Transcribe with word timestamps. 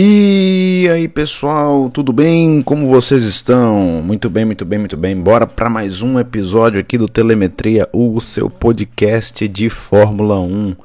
E 0.00 0.88
aí 0.92 1.08
pessoal, 1.08 1.90
tudo 1.90 2.12
bem? 2.12 2.62
Como 2.62 2.88
vocês 2.88 3.24
estão? 3.24 4.00
Muito 4.00 4.30
bem, 4.30 4.44
muito 4.44 4.64
bem, 4.64 4.78
muito 4.78 4.96
bem. 4.96 5.20
Bora 5.20 5.44
para 5.44 5.68
mais 5.68 6.02
um 6.02 6.20
episódio 6.20 6.78
aqui 6.78 6.96
do 6.96 7.08
Telemetria, 7.08 7.88
o 7.92 8.20
seu 8.20 8.48
podcast 8.48 9.48
de 9.48 9.68
Fórmula 9.68 10.38
1. 10.38 10.76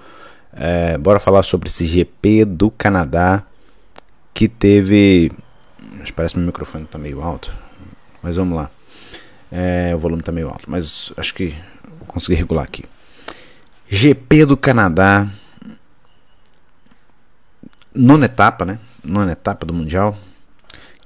É, 0.54 0.98
bora 0.98 1.20
falar 1.20 1.44
sobre 1.44 1.70
esse 1.70 1.86
GP 1.86 2.44
do 2.44 2.72
Canadá 2.72 3.44
que 4.34 4.48
teve. 4.48 5.32
Parece 6.16 6.34
que 6.34 6.40
meu 6.40 6.48
microfone 6.48 6.88
tá 6.88 6.98
meio 6.98 7.22
alto, 7.22 7.54
mas 8.20 8.36
vamos 8.36 8.58
lá. 8.58 8.72
É, 9.52 9.94
o 9.94 10.00
volume 10.00 10.24
tá 10.24 10.32
meio 10.32 10.48
alto, 10.50 10.64
mas 10.68 11.14
acho 11.18 11.36
que 11.36 11.54
vou 12.00 12.08
conseguir 12.08 12.34
regular 12.34 12.64
aqui. 12.64 12.84
GP 13.88 14.48
do 14.48 14.58
Canadá, 14.58 15.28
nona 17.94 18.26
etapa, 18.26 18.66
né? 18.66 18.80
Nona 19.04 19.34
etapa 19.34 19.66
do 19.66 19.74
Mundial, 19.74 20.18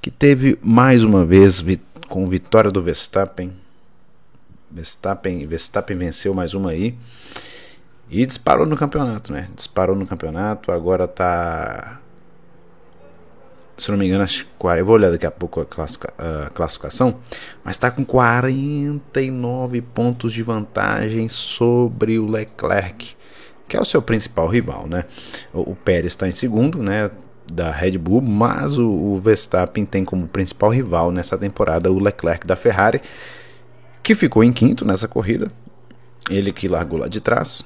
que 0.00 0.10
teve 0.10 0.58
mais 0.62 1.02
uma 1.02 1.24
vez 1.24 1.64
com 2.08 2.28
vitória 2.28 2.70
do 2.70 2.82
Verstappen. 2.82 3.52
Verstappen, 4.70 5.46
Verstappen 5.46 5.96
venceu 5.96 6.34
mais 6.34 6.54
uma 6.54 6.70
aí 6.70 6.94
e 8.10 8.24
disparou 8.24 8.66
no 8.66 8.76
campeonato, 8.76 9.32
né? 9.32 9.48
Disparou 9.54 9.96
no 9.96 10.06
campeonato, 10.06 10.70
agora 10.70 11.08
tá 11.08 12.00
se 13.78 13.90
não 13.92 13.98
me 13.98 14.06
engano, 14.06 14.24
acho 14.24 14.44
que 14.44 14.66
eu 14.66 14.84
vou 14.84 14.96
olhar 14.96 15.10
daqui 15.10 15.24
a 15.24 15.30
pouco 15.30 15.60
a, 15.60 15.64
classifica, 15.64 16.12
a 16.18 16.50
classificação, 16.50 17.20
mas 17.62 17.76
está 17.76 17.90
com 17.90 18.04
49 18.04 19.80
pontos 19.80 20.32
de 20.32 20.42
vantagem 20.42 21.28
sobre 21.28 22.18
o 22.18 22.26
Leclerc, 22.28 23.16
que 23.68 23.76
é 23.76 23.80
o 23.80 23.84
seu 23.84 24.02
principal 24.02 24.48
rival, 24.48 24.88
né? 24.88 25.04
O, 25.54 25.72
o 25.72 25.76
Pérez 25.76 26.12
está 26.12 26.26
em 26.26 26.32
segundo, 26.32 26.82
né? 26.82 27.08
Da 27.52 27.70
Red 27.70 27.98
Bull, 27.98 28.20
mas 28.20 28.78
o, 28.78 28.88
o, 28.88 29.20
Verstappen 29.20 29.84
tem 29.84 30.04
como 30.04 30.28
principal 30.28 30.70
rival 30.70 31.10
nessa 31.10 31.36
temporada 31.36 31.90
o 31.90 31.98
Leclerc 31.98 32.46
da 32.46 32.56
Ferrari, 32.56 33.00
que 34.02 34.14
ficou 34.14 34.44
em 34.44 34.52
quinto 34.52 34.84
nessa 34.84 35.08
corrida. 35.08 35.50
Ele 36.30 36.52
que 36.52 36.68
largou 36.68 36.98
lá 36.98 37.08
de 37.08 37.20
trás, 37.20 37.64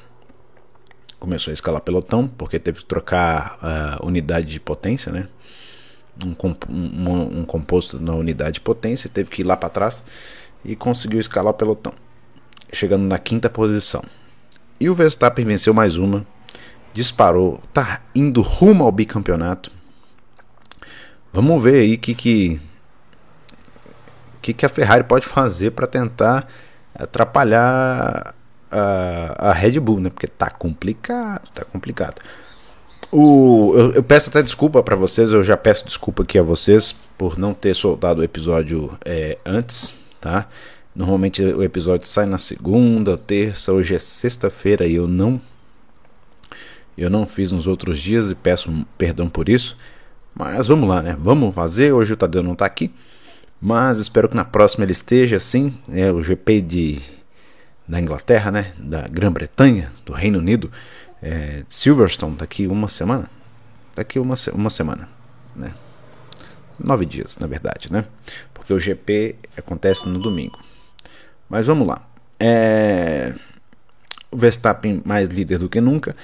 começou 1.18 1.50
a 1.50 1.54
escalar 1.54 1.80
pelotão, 1.80 2.26
porque 2.26 2.58
teve 2.58 2.78
que 2.78 2.84
trocar 2.84 3.58
a 3.60 3.98
uh, 4.02 4.06
unidade 4.06 4.46
de 4.46 4.60
potência, 4.60 5.12
né? 5.12 5.28
Um, 6.24 6.34
um, 6.68 7.40
um, 7.40 7.44
composto 7.44 7.98
na 7.98 8.14
unidade 8.14 8.54
de 8.54 8.60
potência, 8.60 9.08
teve 9.08 9.30
que 9.30 9.40
ir 9.40 9.44
lá 9.44 9.56
para 9.56 9.70
trás 9.70 10.04
e 10.64 10.76
conseguiu 10.76 11.18
escalar 11.18 11.52
o 11.52 11.56
pelotão, 11.56 11.92
chegando 12.72 13.02
na 13.02 13.18
quinta 13.18 13.48
posição. 13.48 14.02
E 14.78 14.90
o 14.90 14.94
Verstappen 14.94 15.44
venceu 15.44 15.72
mais 15.72 15.96
uma, 15.96 16.26
disparou, 16.92 17.60
tá 17.72 18.00
indo 18.14 18.42
rumo 18.42 18.84
ao 18.84 18.92
bicampeonato. 18.92 19.70
Vamos 21.32 21.62
ver 21.62 21.80
aí 21.80 21.94
o 21.94 21.98
que, 21.98 22.14
que, 22.14 22.60
que, 24.40 24.52
que 24.52 24.66
a 24.66 24.68
Ferrari 24.68 25.04
pode 25.04 25.26
fazer 25.26 25.70
para 25.70 25.86
tentar 25.86 26.46
atrapalhar 26.94 28.34
a, 28.70 29.50
a 29.50 29.52
Red 29.52 29.80
Bull, 29.80 30.00
né? 30.00 30.10
Porque 30.10 30.26
tá 30.26 30.50
complicado, 30.50 31.48
tá 31.54 31.64
complicado. 31.64 32.20
O, 33.10 33.74
eu, 33.76 33.92
eu 33.92 34.02
peço 34.02 34.30
até 34.30 34.42
desculpa 34.42 34.82
para 34.82 34.96
vocês, 34.96 35.32
eu 35.32 35.44
já 35.44 35.56
peço 35.56 35.84
desculpa 35.84 36.22
aqui 36.22 36.38
a 36.38 36.42
vocês 36.42 36.96
por 37.18 37.38
não 37.38 37.52
ter 37.52 37.74
soltado 37.74 38.20
o 38.20 38.24
episódio 38.24 38.96
é, 39.04 39.38
antes, 39.44 39.94
tá? 40.20 40.48
Normalmente 40.94 41.42
o 41.42 41.62
episódio 41.62 42.06
sai 42.06 42.26
na 42.26 42.38
segunda, 42.38 43.16
terça, 43.16 43.72
hoje 43.72 43.94
é 43.94 43.98
sexta-feira 43.98 44.86
e 44.86 44.94
eu 44.94 45.06
não 45.06 45.40
eu 47.02 47.10
não 47.10 47.26
fiz 47.26 47.52
nos 47.52 47.66
outros 47.66 47.98
dias 47.98 48.30
e 48.30 48.34
peço 48.34 48.86
perdão 48.96 49.28
por 49.28 49.48
isso. 49.48 49.76
Mas 50.34 50.66
vamos 50.66 50.88
lá, 50.88 51.02
né? 51.02 51.16
Vamos 51.18 51.54
fazer. 51.54 51.92
Hoje 51.92 52.14
o 52.14 52.16
Tadeu 52.16 52.42
não 52.42 52.52
está 52.52 52.64
aqui. 52.64 52.92
Mas 53.60 53.98
espero 53.98 54.28
que 54.28 54.36
na 54.36 54.44
próxima 54.44 54.84
ele 54.84 54.92
esteja 54.92 55.36
assim. 55.36 55.78
É 55.90 56.10
o 56.10 56.22
GP 56.22 56.60
de, 56.60 57.02
da 57.86 58.00
Inglaterra, 58.00 58.50
né? 58.50 58.72
Da 58.78 59.06
Grã-Bretanha, 59.08 59.92
do 60.04 60.12
Reino 60.12 60.38
Unido. 60.38 60.70
É, 61.22 61.64
Silverstone, 61.68 62.36
daqui 62.36 62.66
uma 62.66 62.88
semana. 62.88 63.28
Daqui 63.94 64.18
uma, 64.18 64.34
uma 64.54 64.70
semana, 64.70 65.08
né? 65.54 65.72
Nove 66.82 67.04
dias, 67.04 67.36
na 67.38 67.46
verdade, 67.46 67.92
né? 67.92 68.06
Porque 68.52 68.72
o 68.72 68.80
GP 68.80 69.36
acontece 69.56 70.08
no 70.08 70.18
domingo. 70.18 70.58
Mas 71.48 71.66
vamos 71.66 71.86
lá. 71.86 72.08
É... 72.40 73.34
O 74.30 74.36
Verstappen 74.36 75.02
mais 75.04 75.28
líder 75.28 75.58
do 75.58 75.68
que 75.68 75.80
nunca. 75.80 76.16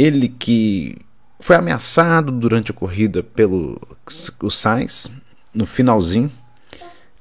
Ele 0.00 0.30
que 0.30 0.96
foi 1.38 1.56
ameaçado 1.56 2.32
durante 2.32 2.70
a 2.70 2.74
corrida 2.74 3.22
pelo 3.22 3.78
o 4.42 4.50
Sainz 4.50 5.10
no 5.52 5.66
finalzinho. 5.66 6.32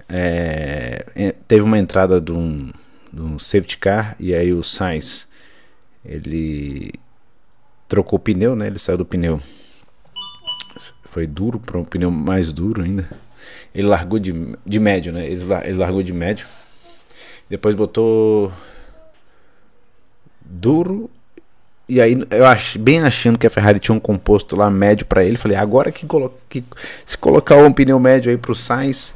É, 0.07 1.05
é, 1.13 1.35
teve 1.45 1.61
uma 1.61 1.77
entrada 1.77 2.21
de 2.21 2.31
um, 2.31 2.71
de 3.11 3.21
um 3.21 3.37
safety 3.37 3.77
car 3.77 4.15
e 4.17 4.33
aí 4.33 4.53
o 4.53 4.63
Sainz 4.63 5.27
ele 6.05 6.93
trocou 7.89 8.17
o 8.17 8.21
pneu, 8.21 8.55
né? 8.55 8.67
Ele 8.67 8.79
saiu 8.79 8.97
do 8.97 9.05
pneu. 9.05 9.41
Foi 11.11 11.27
duro 11.27 11.59
para 11.59 11.77
um 11.77 11.83
pneu 11.83 12.09
mais 12.09 12.53
duro 12.53 12.81
ainda. 12.81 13.09
Ele 13.75 13.87
largou 13.87 14.19
de, 14.19 14.33
de 14.65 14.79
médio, 14.79 15.11
né? 15.11 15.25
Ele, 15.25 15.43
ele 15.65 15.77
largou 15.77 16.01
de 16.01 16.13
médio. 16.13 16.47
Depois 17.49 17.75
botou 17.75 18.53
duro 20.41 21.09
e 21.89 21.99
aí 21.99 22.15
eu 22.29 22.45
ach, 22.45 22.77
bem 22.77 23.01
achando 23.01 23.37
que 23.37 23.47
a 23.47 23.49
Ferrari 23.49 23.79
tinha 23.79 23.95
um 23.95 23.99
composto 23.99 24.55
lá 24.55 24.69
médio 24.69 25.07
para 25.07 25.23
ele, 25.23 25.37
falei, 25.37 25.57
agora 25.57 25.91
que, 25.91 26.05
colo 26.05 26.31
que, 26.47 26.63
se 27.03 27.17
colocar 27.17 27.55
um 27.57 27.73
pneu 27.73 27.99
médio 27.99 28.29
aí 28.29 28.37
pro 28.37 28.53
Sainz, 28.53 29.15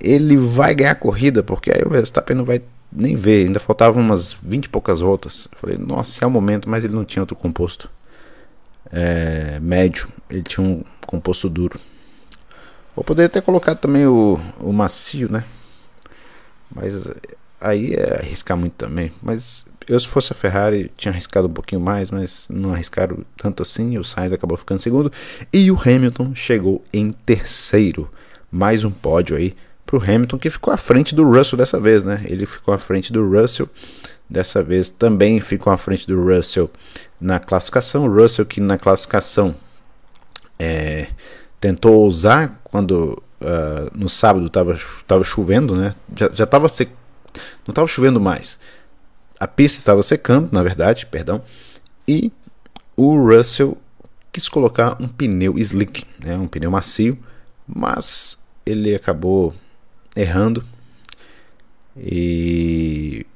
ele 0.00 0.36
vai 0.36 0.72
ganhar 0.72 0.92
a 0.92 0.94
corrida, 0.94 1.42
porque 1.42 1.72
aí 1.72 1.82
o 1.84 1.90
Verstappen 1.90 2.36
não 2.36 2.44
vai 2.44 2.62
nem 2.92 3.16
ver, 3.16 3.46
ainda 3.46 3.58
faltavam 3.58 4.00
umas 4.00 4.34
20 4.34 4.66
e 4.66 4.68
poucas 4.68 5.00
voltas. 5.00 5.48
falei, 5.60 5.76
nossa, 5.76 6.24
é 6.24 6.26
o 6.28 6.30
momento, 6.30 6.70
mas 6.70 6.84
ele 6.84 6.94
não 6.94 7.04
tinha 7.04 7.22
outro 7.22 7.34
composto 7.34 7.90
é, 8.92 9.58
médio, 9.60 10.08
ele 10.30 10.42
tinha 10.42 10.64
um 10.64 10.84
composto 11.06 11.48
duro. 11.48 11.80
Ou 12.94 13.02
poderia 13.02 13.28
ter 13.28 13.42
colocado 13.42 13.78
também 13.78 14.06
o, 14.06 14.38
o 14.60 14.72
macio, 14.72 15.30
né? 15.30 15.44
Mas 16.74 17.08
aí 17.60 17.94
é 17.94 18.20
arriscar 18.20 18.56
muito 18.56 18.74
também. 18.74 19.12
Mas 19.20 19.66
eu, 19.88 20.00
se 20.00 20.08
fosse 20.08 20.32
a 20.32 20.36
Ferrari, 20.36 20.90
tinha 20.96 21.12
arriscado 21.12 21.46
um 21.46 21.52
pouquinho 21.52 21.80
mais, 21.80 22.10
mas 22.10 22.48
não 22.50 22.72
arriscaram 22.72 23.24
tanto 23.36 23.62
assim. 23.62 23.96
O 23.98 24.04
Sainz 24.04 24.32
acabou 24.32 24.56
ficando 24.56 24.80
segundo. 24.80 25.12
E 25.52 25.70
o 25.70 25.78
Hamilton 25.80 26.34
chegou 26.34 26.82
em 26.92 27.12
terceiro. 27.12 28.10
Mais 28.50 28.84
um 28.84 28.90
pódio 28.90 29.36
aí 29.36 29.54
para 29.84 29.96
o 29.96 30.02
Hamilton, 30.02 30.38
que 30.38 30.50
ficou 30.50 30.74
à 30.74 30.76
frente 30.76 31.14
do 31.14 31.24
Russell 31.24 31.56
dessa 31.56 31.78
vez, 31.78 32.04
né? 32.04 32.24
Ele 32.24 32.46
ficou 32.46 32.74
à 32.74 32.78
frente 32.78 33.12
do 33.12 33.28
Russell. 33.28 33.68
Dessa 34.28 34.60
vez 34.60 34.90
também 34.90 35.40
ficou 35.40 35.72
à 35.72 35.76
frente 35.76 36.04
do 36.04 36.20
Russell 36.20 36.68
na 37.20 37.38
classificação. 37.38 38.06
O 38.06 38.12
Russell 38.12 38.44
que 38.44 38.60
na 38.60 38.76
classificação 38.76 39.54
é, 40.58 41.06
tentou 41.60 42.04
usar 42.04 42.60
quando 42.64 43.22
uh, 43.40 43.96
no 43.96 44.08
sábado 44.08 44.46
estava 44.46 45.22
chovendo, 45.22 45.76
né? 45.76 45.94
Já 46.32 46.42
estava 46.42 46.66
não 47.66 47.72
estava 47.72 47.86
chovendo 47.86 48.18
mais 48.18 48.58
a 49.38 49.46
pista 49.46 49.78
estava 49.78 50.02
secando, 50.02 50.48
na 50.52 50.62
verdade, 50.62 51.06
perdão, 51.06 51.42
e 52.06 52.32
o 52.96 53.16
Russell 53.26 53.76
quis 54.32 54.48
colocar 54.48 54.96
um 55.00 55.08
pneu 55.08 55.58
slick, 55.58 56.04
né, 56.18 56.36
um 56.36 56.46
pneu 56.46 56.70
macio, 56.70 57.18
mas 57.66 58.38
ele 58.64 58.94
acabou 58.94 59.54
errando 60.14 60.64
e 61.96 63.26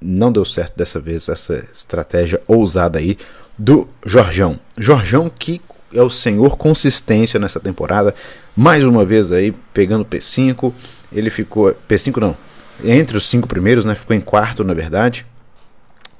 não 0.00 0.30
deu 0.30 0.44
certo 0.44 0.76
dessa 0.76 1.00
vez 1.00 1.28
essa 1.28 1.66
estratégia 1.72 2.40
ousada 2.46 2.98
aí 2.98 3.16
do 3.56 3.88
Jorjão. 4.04 4.58
Jorjão 4.76 5.30
que 5.30 5.60
é 5.92 6.02
o 6.02 6.10
senhor 6.10 6.56
consistência 6.56 7.38
nessa 7.38 7.60
temporada, 7.60 8.14
mais 8.56 8.84
uma 8.84 9.04
vez 9.04 9.30
aí 9.30 9.52
pegando 9.72 10.04
P5, 10.04 10.72
ele 11.12 11.30
ficou 11.30 11.74
P5 11.88 12.16
não, 12.20 12.36
entre 12.82 13.16
os 13.16 13.28
cinco 13.28 13.46
primeiros, 13.46 13.84
né, 13.84 13.94
ficou 13.94 14.14
em 14.14 14.20
quarto 14.20 14.64
na 14.64 14.74
verdade. 14.74 15.24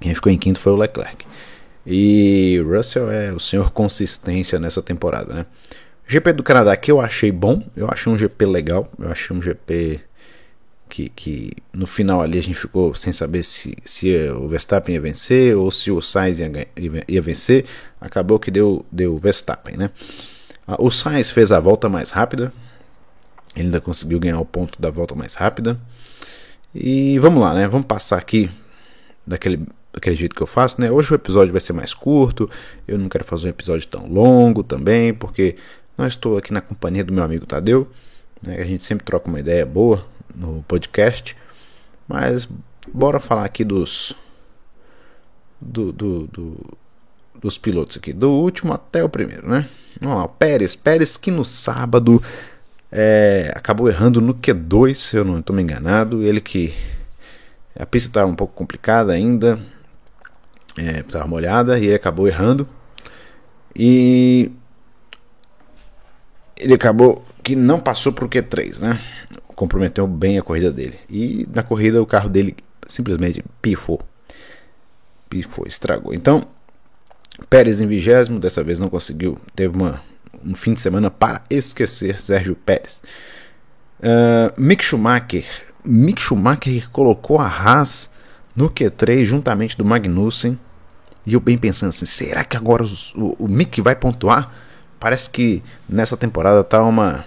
Quem 0.04 0.12
ficou 0.12 0.30
em 0.30 0.36
quinto 0.36 0.60
foi 0.60 0.70
o 0.70 0.76
Leclerc. 0.76 1.24
E 1.86 2.62
Russell 2.62 3.10
é 3.10 3.32
o 3.32 3.40
senhor 3.40 3.70
consistência 3.70 4.58
nessa 4.58 4.82
temporada, 4.82 5.32
né? 5.32 5.46
GP 6.06 6.34
do 6.34 6.42
Canadá 6.42 6.76
que 6.76 6.92
eu 6.92 7.00
achei 7.00 7.32
bom, 7.32 7.62
eu 7.74 7.88
achei 7.90 8.12
um 8.12 8.18
GP 8.18 8.44
legal, 8.44 8.86
eu 8.98 9.10
achei 9.10 9.34
um 9.34 9.40
GP 9.40 10.02
que, 10.90 11.08
que 11.08 11.56
no 11.72 11.86
final 11.86 12.20
ali 12.20 12.38
a 12.38 12.42
gente 12.42 12.54
ficou 12.54 12.94
sem 12.94 13.14
saber 13.14 13.42
se, 13.42 13.78
se 13.82 14.14
o 14.28 14.46
Verstappen 14.46 14.94
ia 14.94 15.00
vencer 15.00 15.56
ou 15.56 15.70
se 15.70 15.90
o 15.90 16.02
Sainz 16.02 16.38
ia, 16.38 16.68
ia, 17.08 17.22
vencer. 17.22 17.64
Acabou 17.98 18.38
que 18.38 18.50
deu, 18.50 18.84
deu 18.92 19.16
Verstappen, 19.16 19.78
né? 19.78 19.90
Ah, 20.68 20.76
o 20.78 20.90
Sainz 20.90 21.30
fez 21.30 21.50
a 21.50 21.58
volta 21.58 21.88
mais 21.88 22.10
rápida, 22.10 22.52
ele 23.56 23.68
ainda 23.68 23.80
conseguiu 23.80 24.20
ganhar 24.20 24.38
o 24.38 24.44
ponto 24.44 24.82
da 24.82 24.90
volta 24.90 25.14
mais 25.14 25.34
rápida. 25.34 25.80
E 26.74 27.18
vamos 27.20 27.42
lá, 27.42 27.54
né? 27.54 27.66
Vamos 27.66 27.86
passar 27.86 28.18
aqui 28.18 28.50
daquele 29.26 29.66
daquele 29.94 30.16
jeito 30.16 30.34
que 30.34 30.42
eu 30.42 30.46
faço, 30.46 30.80
né? 30.80 30.90
Hoje 30.90 31.12
o 31.12 31.14
episódio 31.14 31.52
vai 31.52 31.60
ser 31.60 31.72
mais 31.72 31.94
curto, 31.94 32.50
eu 32.86 32.98
não 32.98 33.08
quero 33.08 33.24
fazer 33.24 33.46
um 33.46 33.50
episódio 33.50 33.86
tão 33.86 34.06
longo 34.06 34.62
também, 34.62 35.14
porque 35.14 35.56
Não 35.96 36.06
estou 36.08 36.36
aqui 36.36 36.52
na 36.52 36.60
companhia 36.60 37.04
do 37.04 37.12
meu 37.12 37.22
amigo 37.22 37.46
Tadeu, 37.46 37.88
né, 38.42 38.56
a 38.60 38.64
gente 38.64 38.82
sempre 38.82 39.04
troca 39.04 39.28
uma 39.28 39.38
ideia 39.38 39.64
boa 39.64 40.04
no 40.34 40.64
podcast, 40.66 41.36
mas 42.08 42.48
bora 42.92 43.20
falar 43.20 43.44
aqui 43.44 43.62
dos 43.62 44.12
do, 45.60 45.92
do, 45.92 46.26
do, 46.26 46.78
dos 47.40 47.56
pilotos 47.56 47.96
aqui, 47.96 48.12
do 48.12 48.28
último 48.28 48.72
até 48.72 49.04
o 49.04 49.08
primeiro, 49.08 49.48
né? 49.48 49.68
Vamos 50.00 50.18
lá, 50.18 50.24
o 50.24 50.28
Pérez, 50.28 50.74
Pérez 50.74 51.16
que 51.16 51.30
no 51.30 51.44
sábado 51.44 52.20
é, 52.90 53.52
acabou 53.54 53.88
errando 53.88 54.20
no 54.20 54.34
Q2, 54.34 54.94
se 54.94 55.16
eu 55.16 55.24
não 55.24 55.38
estou 55.38 55.54
me 55.54 55.62
enganado, 55.62 56.24
ele 56.24 56.40
que 56.40 56.74
a 57.78 57.86
pista 57.86 58.08
estava 58.08 58.30
um 58.30 58.34
pouco 58.34 58.52
complicada 58.52 59.12
ainda, 59.12 59.58
estava 60.76 61.24
é, 61.24 61.28
molhada 61.28 61.78
e 61.78 61.84
ele 61.84 61.94
acabou 61.94 62.26
errando 62.26 62.68
e 63.74 64.52
ele 66.56 66.74
acabou 66.74 67.24
que 67.42 67.56
não 67.56 67.80
passou 67.80 68.12
para 68.12 68.24
o 68.24 68.28
Q3, 68.28 68.80
né? 68.80 68.98
Comprometeu 69.54 70.06
bem 70.06 70.38
a 70.38 70.42
corrida 70.42 70.72
dele. 70.72 70.98
E 71.08 71.46
na 71.52 71.62
corrida 71.62 72.02
o 72.02 72.06
carro 72.06 72.28
dele 72.28 72.56
simplesmente 72.86 73.44
pifou. 73.60 74.00
Pifou, 75.28 75.66
estragou. 75.66 76.14
Então, 76.14 76.42
Pérez 77.50 77.80
em 77.80 77.86
vigésimo, 77.86 78.38
dessa 78.38 78.62
vez 78.62 78.78
não 78.78 78.88
conseguiu. 78.88 79.38
Teve 79.54 79.76
uma, 79.76 80.00
um 80.44 80.54
fim 80.54 80.72
de 80.72 80.80
semana 80.80 81.10
para 81.10 81.42
esquecer 81.50 82.18
Sérgio 82.20 82.54
Pérez. 82.54 83.02
Uh, 84.00 84.60
Mick 84.60 84.84
Schumacher. 84.84 85.44
Mick 85.84 86.20
Schumacher 86.20 86.88
colocou 86.90 87.40
a 87.40 87.46
Haas 87.46 88.08
no 88.54 88.70
Q3 88.70 89.24
juntamente 89.24 89.76
do 89.76 89.84
Magnussen. 89.84 90.58
E 91.26 91.32
eu 91.32 91.40
bem 91.40 91.56
pensando 91.56 91.88
assim, 91.88 92.04
será 92.04 92.44
que 92.44 92.56
agora 92.56 92.82
os, 92.82 93.14
o, 93.14 93.34
o 93.38 93.48
Mick 93.48 93.80
vai 93.80 93.96
pontuar? 93.96 94.52
Parece 95.00 95.28
que 95.30 95.62
nessa 95.88 96.16
temporada 96.16 96.62
tá 96.62 96.82
uma. 96.82 97.24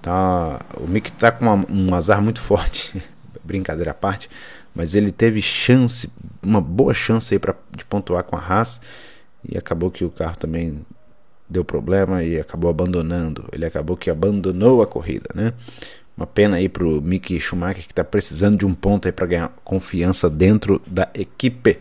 Tá, 0.00 0.60
o 0.76 0.86
Mick 0.86 1.10
tá 1.12 1.32
com 1.32 1.44
uma, 1.44 1.66
um 1.68 1.94
azar 1.94 2.22
muito 2.22 2.40
forte. 2.40 3.02
Brincadeira 3.42 3.90
à 3.90 3.94
parte. 3.94 4.30
Mas 4.74 4.94
ele 4.94 5.10
teve 5.10 5.40
chance, 5.40 6.10
uma 6.42 6.60
boa 6.60 6.92
chance 6.94 7.34
aí 7.34 7.38
pra, 7.38 7.54
de 7.76 7.84
pontuar 7.84 8.22
com 8.24 8.36
a 8.36 8.40
Haas. 8.40 8.80
E 9.48 9.56
acabou 9.56 9.90
que 9.90 10.04
o 10.04 10.10
carro 10.10 10.36
também 10.36 10.84
deu 11.48 11.64
problema 11.64 12.22
e 12.22 12.38
acabou 12.38 12.70
abandonando. 12.70 13.48
Ele 13.52 13.64
acabou 13.64 13.96
que 13.96 14.10
abandonou 14.10 14.82
a 14.82 14.86
corrida, 14.86 15.28
né? 15.34 15.52
Uma 16.16 16.26
pena 16.26 16.56
aí 16.56 16.68
pro 16.68 17.02
Mick 17.02 17.38
Schumacher 17.38 17.84
que 17.84 17.92
está 17.92 18.02
precisando 18.02 18.58
de 18.58 18.66
um 18.66 18.74
ponto 18.74 19.06
aí 19.06 19.12
para 19.12 19.26
ganhar 19.26 19.52
confiança 19.62 20.30
dentro 20.30 20.80
da 20.86 21.08
equipe. 21.14 21.78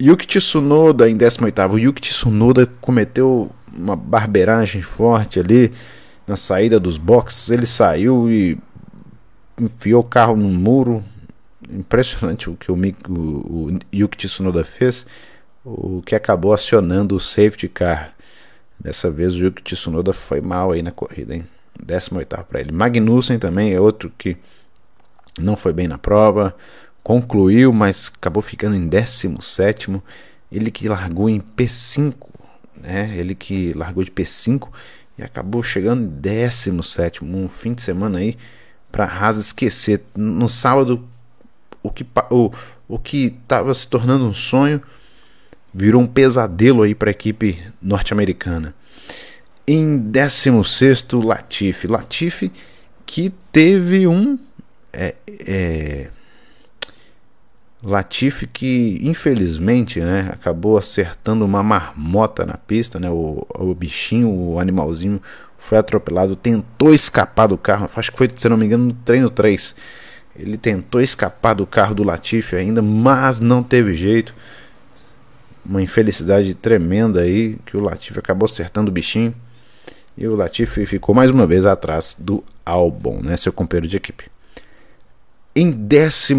Yuki 0.00 0.26
Tsunoda 0.26 1.08
em 1.08 1.16
18º. 1.16 1.78
Yuki 1.78 2.00
Tsunoda 2.00 2.66
cometeu 2.80 3.50
uma 3.76 3.94
barbeiragem 3.94 4.80
forte 4.80 5.38
ali 5.38 5.70
na 6.26 6.34
saída 6.34 6.80
dos 6.80 6.96
boxes. 6.96 7.50
Ele 7.50 7.66
saiu 7.66 8.30
e 8.30 8.58
enfiou 9.60 10.00
o 10.00 10.04
carro 10.04 10.34
no 10.34 10.48
muro. 10.48 11.04
Impressionante 11.70 12.48
o 12.48 12.56
que 12.56 12.72
o, 12.72 12.74
o, 12.74 13.68
o 13.68 13.78
Yuki 13.92 14.16
Tsunoda 14.16 14.64
fez. 14.64 15.06
O 15.62 16.02
que 16.04 16.14
acabou 16.14 16.54
acionando 16.54 17.14
o 17.14 17.20
safety 17.20 17.68
car. 17.68 18.14
Dessa 18.80 19.10
vez 19.10 19.34
o 19.34 19.38
Yuki 19.44 19.62
Tsunoda 19.62 20.14
foi 20.14 20.40
mal 20.40 20.72
aí 20.72 20.82
na 20.82 20.90
corrida, 20.90 21.34
hein? 21.34 21.44
18 21.82 22.44
para 22.44 22.60
ele. 22.60 22.72
Magnussen 22.72 23.38
também 23.38 23.72
é 23.72 23.80
outro 23.80 24.12
que 24.16 24.36
não 25.38 25.56
foi 25.56 25.72
bem 25.72 25.88
na 25.88 25.98
prova 25.98 26.54
concluiu, 27.02 27.72
mas 27.72 28.12
acabou 28.16 28.42
ficando 28.42 28.76
em 28.76 28.86
17. 28.86 30.00
Ele 30.50 30.70
que 30.70 30.88
largou 30.88 31.28
em 31.28 31.40
P5, 31.40 32.14
né? 32.76 33.14
Ele 33.16 33.34
que 33.34 33.72
largou 33.72 34.04
de 34.04 34.10
P5 34.10 34.68
e 35.18 35.22
acabou 35.22 35.62
chegando 35.62 36.02
em 36.02 36.08
17. 36.08 37.24
Um 37.24 37.48
fim 37.48 37.74
de 37.74 37.82
semana 37.82 38.18
aí 38.18 38.36
para 38.90 39.04
Haas 39.04 39.36
esquecer. 39.36 40.02
No 40.14 40.48
sábado, 40.48 41.06
o 41.82 41.90
que 41.90 42.06
o, 42.30 42.52
o 42.88 43.00
estava 43.04 43.72
se 43.74 43.88
tornando 43.88 44.24
um 44.24 44.34
sonho 44.34 44.80
virou 45.74 46.02
um 46.02 46.06
pesadelo 46.06 46.82
aí 46.82 46.94
para 46.94 47.10
a 47.10 47.12
equipe 47.12 47.62
norte-americana. 47.80 48.74
Em 49.66 49.98
16, 49.98 51.06
Latifi. 51.12 51.86
Latifi 51.86 52.52
que 53.06 53.32
teve 53.50 54.06
um. 54.06 54.38
É, 54.92 55.14
é, 55.46 56.08
Latifi 57.82 58.46
que 58.46 59.00
infelizmente 59.02 59.98
né, 60.00 60.30
acabou 60.32 60.78
acertando 60.78 61.44
uma 61.44 61.62
marmota 61.62 62.46
na 62.46 62.56
pista, 62.56 63.00
né, 63.00 63.10
o, 63.10 63.44
o 63.56 63.74
bichinho, 63.74 64.30
o 64.30 64.60
animalzinho 64.60 65.20
foi 65.58 65.78
atropelado, 65.78 66.36
tentou 66.36 66.94
escapar 66.94 67.46
do 67.48 67.58
carro, 67.58 67.88
acho 67.96 68.12
que 68.12 68.18
foi, 68.18 68.28
se 68.34 68.48
não 68.48 68.56
me 68.56 68.66
engano, 68.66 68.86
no 68.86 68.92
treino 68.92 69.30
3. 69.30 69.74
Ele 70.34 70.56
tentou 70.56 71.00
escapar 71.00 71.54
do 71.54 71.66
carro 71.66 71.94
do 71.94 72.02
Latifi 72.02 72.56
ainda, 72.56 72.80
mas 72.80 73.38
não 73.38 73.62
teve 73.62 73.94
jeito. 73.94 74.34
Uma 75.64 75.82
infelicidade 75.82 76.54
tremenda 76.54 77.20
aí, 77.20 77.58
que 77.66 77.76
o 77.76 77.80
Latifi 77.80 78.18
acabou 78.18 78.46
acertando 78.46 78.90
o 78.90 78.92
bichinho. 78.92 79.34
E 80.16 80.26
o 80.26 80.36
Latifi 80.36 80.84
ficou 80.86 81.14
mais 81.14 81.30
uma 81.30 81.46
vez 81.46 81.64
atrás 81.64 82.16
do 82.18 82.44
Albon, 82.64 83.20
né, 83.22 83.36
seu 83.36 83.52
companheiro 83.52 83.88
de 83.88 83.96
equipe. 83.96 84.30
Em 85.54 85.72
15 85.72 86.34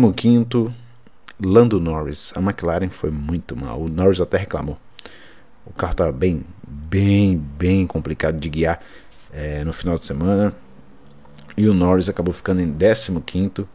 Lando 1.39 1.79
Norris. 1.79 2.33
A 2.35 2.39
McLaren 2.39 2.89
foi 2.89 3.11
muito 3.11 3.55
mal. 3.55 3.81
O 3.81 3.89
Norris 3.89 4.21
até 4.21 4.37
reclamou. 4.37 4.77
O 5.65 5.71
carro 5.71 5.91
estava 5.91 6.11
bem, 6.11 6.43
bem, 6.67 7.37
bem 7.37 7.87
complicado 7.87 8.39
de 8.39 8.49
guiar 8.49 8.81
é, 9.31 9.63
no 9.63 9.73
final 9.73 9.95
de 9.95 10.05
semana. 10.05 10.53
E 11.55 11.67
o 11.67 11.73
Norris 11.73 12.09
acabou 12.09 12.33
ficando 12.33 12.61
em 12.61 12.71
15. 12.73 13.67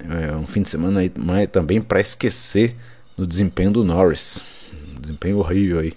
É, 0.00 0.34
um 0.34 0.46
fim 0.46 0.62
de 0.62 0.68
semana 0.68 1.00
aí, 1.00 1.12
mas 1.16 1.48
também 1.48 1.80
para 1.80 2.00
esquecer 2.00 2.76
no 3.16 3.26
desempenho 3.26 3.70
do 3.70 3.84
Norris. 3.84 4.42
Desempenho 5.00 5.38
horrível 5.38 5.78
aí 5.78 5.94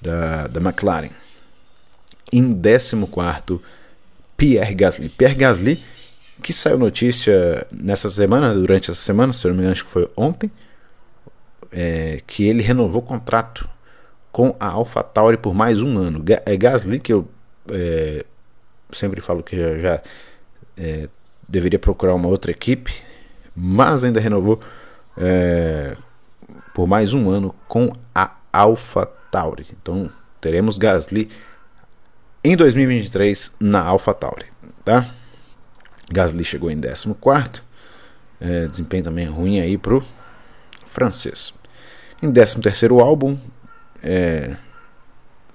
da, 0.00 0.46
da 0.46 0.60
McLaren. 0.60 1.10
Em 2.32 2.54
14, 2.54 3.60
Pierre 4.36 4.74
Gasly. 4.74 5.08
Pierre 5.08 5.34
Gasly 5.34 5.82
que 6.42 6.52
saiu 6.52 6.78
notícia 6.78 7.66
nessa 7.72 8.10
semana, 8.10 8.54
durante 8.54 8.90
essa 8.90 9.00
semana, 9.00 9.32
se 9.32 9.46
não 9.46 9.54
me 9.54 9.60
engano, 9.60 9.72
acho 9.72 9.84
que 9.84 9.90
foi 9.90 10.10
ontem, 10.14 10.50
é, 11.72 12.20
que 12.26 12.44
ele 12.46 12.62
renovou 12.62 13.00
o 13.00 13.04
contrato 13.04 13.66
com 14.30 14.54
a 14.60 14.66
AlphaTauri 14.66 15.38
por 15.38 15.54
mais 15.54 15.80
um 15.80 15.96
ano. 15.98 16.22
É 16.44 16.56
Gasly, 16.56 17.00
que 17.00 17.14
eu 17.14 17.26
é, 17.70 18.26
sempre 18.92 19.22
falo 19.22 19.42
que 19.42 19.56
já, 19.56 19.78
já 19.78 20.02
é, 20.76 21.08
deveria 21.48 21.78
procurar 21.78 22.14
uma 22.14 22.28
outra 22.28 22.50
equipe, 22.50 22.92
mas 23.56 24.04
ainda 24.04 24.20
renovou 24.20 24.60
é, 25.16 25.96
por 26.74 26.86
mais 26.86 27.14
um 27.14 27.30
ano 27.30 27.54
com 27.66 27.90
a 28.14 28.36
AlphaTauri. 28.52 29.68
Então 29.80 30.10
teremos 30.40 30.76
Gasly 30.76 31.30
em 32.44 32.54
2023 32.54 33.54
na 33.58 33.80
AlphaTauri, 33.80 34.44
tá? 34.84 35.06
Gasly 36.12 36.44
chegou 36.44 36.70
em 36.70 36.78
14. 36.78 37.62
É, 38.38 38.66
desempenho 38.66 39.04
também 39.04 39.26
ruim 39.26 39.60
aí 39.60 39.78
pro 39.78 40.04
francês. 40.84 41.54
Em 42.22 42.30
13 42.30 42.88
o 42.90 43.00
álbum 43.00 43.38
é, 44.02 44.56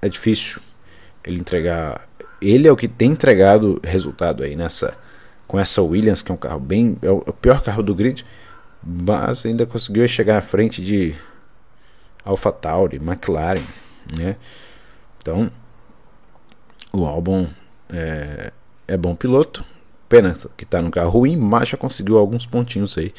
é 0.01 0.09
difícil 0.09 0.61
ele 1.23 1.39
entregar. 1.39 2.07
Ele 2.41 2.67
é 2.67 2.71
o 2.71 2.75
que 2.75 2.87
tem 2.87 3.11
entregado 3.11 3.79
resultado 3.83 4.43
aí 4.43 4.55
nessa 4.55 4.97
com 5.47 5.59
essa 5.59 5.81
Williams 5.81 6.21
que 6.21 6.31
é 6.31 6.33
um 6.33 6.37
carro 6.37 6.59
bem 6.59 6.97
é 7.01 7.09
o, 7.09 7.23
é 7.27 7.31
pior 7.31 7.61
carro 7.61 7.83
do 7.83 7.93
grid, 7.93 8.25
mas 8.83 9.45
ainda 9.45 9.65
conseguiu 9.65 10.07
chegar 10.07 10.37
à 10.37 10.41
frente 10.41 10.81
de 10.83 11.15
AlphaTauri, 12.25 12.97
McLaren, 12.97 13.63
né? 14.15 14.35
Então 15.21 15.51
o 16.91 17.05
álbum 17.05 17.47
é, 17.91 18.51
é 18.87 18.97
bom 18.97 19.15
piloto, 19.15 19.63
Pena 20.09 20.35
que 20.57 20.63
está 20.63 20.81
no 20.81 20.89
carro 20.89 21.11
ruim, 21.11 21.37
mas 21.37 21.69
já 21.69 21.77
conseguiu 21.77 22.17
alguns 22.17 22.47
pontinhos 22.47 22.97
aí 22.97 23.13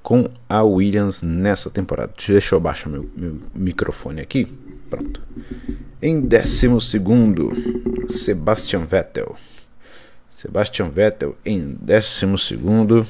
com 0.00 0.30
a 0.48 0.62
Williams 0.62 1.22
nessa 1.22 1.68
temporada. 1.68 2.12
Deixa 2.24 2.54
eu 2.54 2.60
baixar 2.60 2.88
meu, 2.88 3.10
meu 3.16 3.40
microfone 3.52 4.20
aqui. 4.20 4.46
Pronto. 4.88 5.20
Em 6.00 6.20
12, 6.20 6.68
Sebastian 8.08 8.84
Vettel. 8.86 9.36
Sebastian 10.30 10.88
Vettel 10.88 11.36
em 11.44 11.76
12. 11.80 13.06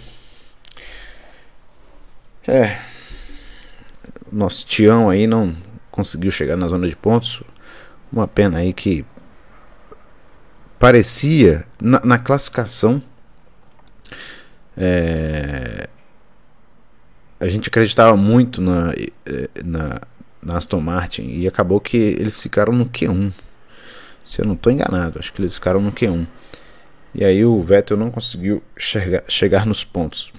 É. 2.48 2.78
Nosso 4.32 4.64
Tião 4.64 5.10
aí 5.10 5.26
não 5.26 5.54
conseguiu 5.90 6.30
chegar 6.30 6.56
na 6.56 6.68
zona 6.68 6.88
de 6.88 6.96
pontos. 6.96 7.42
Uma 8.10 8.26
pena 8.26 8.60
aí 8.60 8.72
que 8.72 9.04
parecia 10.80 11.64
na, 11.80 12.00
na 12.02 12.18
classificação 12.18 13.00
é, 14.76 15.88
a 17.38 17.48
gente 17.48 17.68
acreditava 17.68 18.16
muito 18.16 18.62
na, 18.62 18.94
na, 19.62 20.00
na 20.42 20.56
Aston 20.56 20.80
Martin 20.80 21.22
e 21.28 21.46
acabou 21.46 21.80
que 21.80 21.96
eles 21.96 22.40
ficaram 22.40 22.72
no 22.72 22.86
Q1. 22.86 23.32
Se 24.24 24.40
eu 24.40 24.46
não 24.46 24.54
estou 24.54 24.72
enganado, 24.72 25.18
acho 25.18 25.32
que 25.32 25.40
eles 25.40 25.54
ficaram 25.54 25.80
no 25.80 25.92
Q1. 25.92 26.26
E 27.14 27.24
aí 27.24 27.44
o 27.44 27.60
Vettel 27.62 27.96
não 27.96 28.10
conseguiu 28.10 28.62
chegar, 28.76 29.22
chegar 29.28 29.66
nos 29.66 29.84
pontos. 29.84 30.32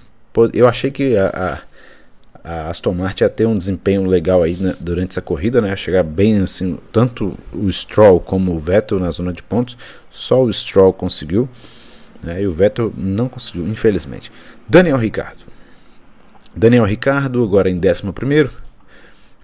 Eu 0.54 0.66
achei 0.66 0.90
que 0.90 1.16
a, 1.16 1.28
a, 1.28 1.58
a, 2.42 2.70
Aston 2.70 2.92
Martin 2.92 3.24
ia 3.24 3.30
ter 3.30 3.46
um 3.46 3.56
desempenho 3.56 4.06
legal 4.06 4.42
aí 4.42 4.56
né, 4.56 4.74
durante 4.80 5.10
essa 5.10 5.22
corrida, 5.22 5.60
né? 5.60 5.74
Chegar 5.76 6.02
bem 6.02 6.40
assim, 6.40 6.78
tanto 6.92 7.38
o 7.52 7.70
Stroll 7.70 8.20
como 8.20 8.54
o 8.54 8.58
Vettel 8.58 8.98
na 8.98 9.10
zona 9.10 9.32
de 9.32 9.42
pontos. 9.42 9.76
Só 10.10 10.42
o 10.42 10.52
Stroll 10.52 10.92
conseguiu. 10.92 11.48
Né, 12.22 12.42
e 12.42 12.46
o 12.46 12.52
Vettel 12.52 12.92
não 12.96 13.28
conseguiu, 13.28 13.66
infelizmente. 13.66 14.30
Daniel 14.68 14.96
Ricardo. 14.96 15.44
Daniel 16.54 16.84
Ricardo, 16.84 17.42
agora 17.42 17.70
em 17.70 17.80
11, 17.80 18.50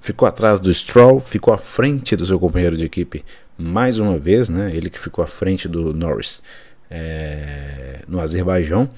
ficou 0.00 0.28
atrás 0.28 0.61
do 0.61 0.73
Stroll, 0.73 1.21
ficou 1.21 1.52
à 1.52 1.59
frente 1.59 2.14
do 2.14 2.25
seu 2.25 2.38
companheiro 2.38 2.76
de 2.76 2.85
equipe 2.85 3.25
mais 3.59 3.99
uma 3.99 4.17
vez, 4.17 4.49
né? 4.49 4.71
Ele 4.75 4.88
que 4.88 4.99
ficou 4.99 5.25
à 5.25 5.26
frente 5.26 5.67
do 5.67 5.93
Norris 5.93 6.40
é, 6.88 8.02
no 8.07 8.21
Azerbaijão 8.21 8.88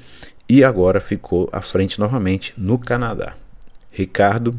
e 0.49 0.63
agora 0.63 1.01
ficou 1.01 1.49
à 1.53 1.63
frente 1.63 1.99
novamente 1.99 2.53
no 2.59 2.79
Canadá. 2.79 3.35
Ricardo 3.93 4.59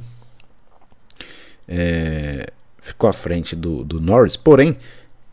é, 1.67 2.51
ficou 2.81 3.09
à 3.09 3.13
frente 3.13 3.55
do, 3.55 3.83
do 3.83 3.99
Norris, 3.99 4.35
porém 4.35 4.77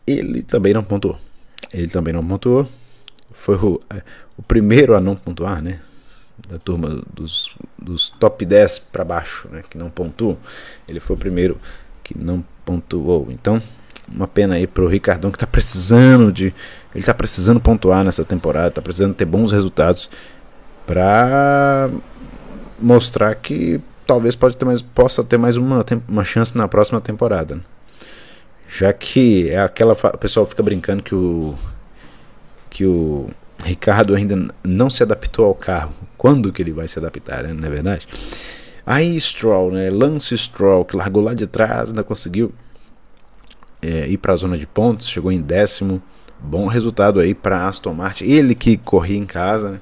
ele 0.07 0.41
também 0.41 0.73
não 0.73 0.83
pontuou. 0.83 1.17
Ele 1.71 1.87
também 1.87 2.13
não 2.13 2.25
pontuou. 2.25 2.67
Foi 3.31 3.55
o, 3.55 3.79
é, 3.89 4.01
o 4.37 4.41
primeiro 4.41 4.95
a 4.95 5.01
não 5.01 5.15
pontuar, 5.15 5.61
né? 5.61 5.79
Da 6.47 6.57
turma 6.57 7.03
dos, 7.13 7.53
dos 7.77 8.09
top 8.09 8.45
10 8.45 8.79
para 8.79 9.03
baixo, 9.03 9.47
né? 9.51 9.63
Que 9.69 9.77
não 9.77 9.89
pontuou. 9.89 10.37
Ele 10.87 10.99
foi 10.99 11.15
o 11.15 11.19
primeiro 11.19 11.59
que 12.03 12.17
não 12.17 12.43
pontuou. 12.65 13.27
Então, 13.29 13.61
uma 14.07 14.27
pena 14.27 14.55
aí 14.55 14.65
pro 14.65 14.87
Ricardão 14.87 15.31
que 15.31 15.37
tá 15.37 15.45
precisando 15.45 16.31
de. 16.31 16.53
Ele 16.95 17.03
tá 17.03 17.13
precisando 17.13 17.59
pontuar 17.59 18.03
nessa 18.03 18.23
temporada, 18.23 18.71
tá 18.71 18.81
precisando 18.81 19.13
ter 19.13 19.25
bons 19.25 19.51
resultados 19.51 20.09
para 20.87 21.89
mostrar 22.79 23.35
que 23.35 23.79
talvez 24.09 24.35
pode 24.35 24.57
ter 24.57 24.65
mais, 24.65 24.81
possa 24.81 25.23
ter 25.23 25.37
mais 25.37 25.55
uma, 25.55 25.85
uma 26.07 26.23
chance 26.23 26.57
na 26.57 26.67
próxima 26.67 26.99
temporada. 26.99 27.55
Né? 27.55 27.61
Já 28.67 28.91
que 28.91 29.47
é 29.51 29.59
aquela. 29.59 29.93
O 29.93 30.17
pessoal 30.17 30.47
fica 30.47 30.63
brincando 30.63 31.03
que 31.03 31.13
o. 31.13 31.53
Que 32.71 32.85
o 32.85 33.29
Ricardo 33.63 34.15
ainda 34.15 34.51
não 34.63 34.89
se 34.89 35.03
adaptou 35.03 35.45
ao 35.45 35.53
carro. 35.53 35.93
Quando 36.17 36.51
que 36.51 36.59
ele 36.59 36.71
vai 36.71 36.87
se 36.87 36.97
adaptar, 36.97 37.43
né? 37.43 37.53
não 37.53 37.67
é 37.67 37.69
verdade? 37.69 38.07
Aí 38.83 39.19
Stroll, 39.19 39.71
né? 39.71 39.91
Lance 39.91 40.35
Stroll, 40.35 40.85
que 40.85 40.95
largou 40.95 41.21
lá 41.23 41.35
de 41.35 41.45
trás, 41.45 41.89
ainda 41.89 42.03
conseguiu 42.03 42.51
é, 43.81 44.07
ir 44.07 44.17
para 44.17 44.33
a 44.33 44.35
zona 44.35 44.57
de 44.57 44.65
pontos, 44.65 45.07
chegou 45.07 45.31
em 45.31 45.41
décimo. 45.41 46.01
Bom 46.39 46.65
resultado 46.67 47.19
aí 47.19 47.35
para 47.35 47.67
Aston 47.67 47.93
Martin. 47.93 48.23
Ele 48.23 48.55
que 48.55 48.75
corria 48.77 49.17
em 49.17 49.25
casa, 49.25 49.71
né? 49.71 49.81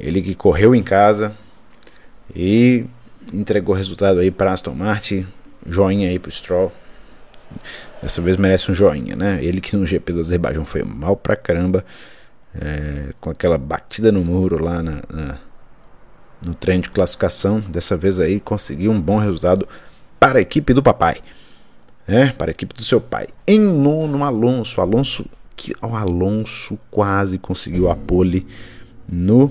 ele 0.00 0.22
que 0.22 0.34
correu 0.34 0.74
em 0.74 0.82
casa 0.82 1.32
e 2.34 2.86
entregou 3.32 3.74
resultado 3.74 4.20
aí 4.20 4.30
para 4.30 4.52
Aston 4.52 4.74
Martin. 4.74 5.26
Joinha 5.66 6.08
aí 6.08 6.18
para 6.18 6.30
Stroll. 6.30 6.72
Dessa 8.02 8.20
vez 8.20 8.36
merece 8.36 8.70
um 8.70 8.74
joinha, 8.74 9.16
né? 9.16 9.38
Ele 9.42 9.60
que 9.60 9.76
no 9.76 9.86
GP 9.86 10.12
do 10.12 10.20
Azerbaijão 10.20 10.64
foi 10.64 10.82
mal 10.82 11.16
pra 11.16 11.36
caramba, 11.36 11.84
é, 12.54 13.14
com 13.20 13.30
aquela 13.30 13.56
batida 13.56 14.12
no 14.12 14.24
muro 14.24 14.62
lá 14.62 14.82
na, 14.82 15.02
na, 15.08 15.38
no 16.42 16.54
treino 16.54 16.82
de 16.82 16.90
classificação. 16.90 17.60
Dessa 17.60 17.96
vez 17.96 18.20
aí 18.20 18.40
conseguiu 18.40 18.90
um 18.90 19.00
bom 19.00 19.18
resultado 19.18 19.66
para 20.18 20.38
a 20.38 20.42
equipe 20.42 20.74
do 20.74 20.82
papai 20.82 21.22
né, 22.06 22.32
para 22.36 22.50
a 22.50 22.52
equipe 22.52 22.74
do 22.74 22.84
seu 22.84 23.00
pai. 23.00 23.28
Em 23.46 23.58
nono, 23.58 24.22
Alonso. 24.24 24.80
Alonso, 24.80 25.26
que 25.56 25.74
o 25.80 25.96
Alonso 25.96 26.78
quase 26.90 27.38
conseguiu 27.38 27.90
a 27.90 27.96
pole 27.96 28.46
no 29.10 29.50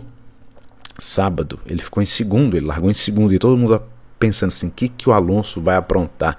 sábado. 0.97 1.59
Ele 1.65 1.81
ficou 1.81 2.01
em 2.01 2.05
segundo, 2.05 2.55
ele 2.55 2.65
largou 2.65 2.89
em 2.89 2.93
segundo 2.93 3.33
e 3.33 3.39
todo 3.39 3.57
mundo 3.57 3.81
pensando 4.19 4.49
assim, 4.49 4.67
o 4.67 4.71
que, 4.71 4.87
que 4.87 5.09
o 5.09 5.13
Alonso 5.13 5.61
vai 5.61 5.75
aprontar 5.75 6.37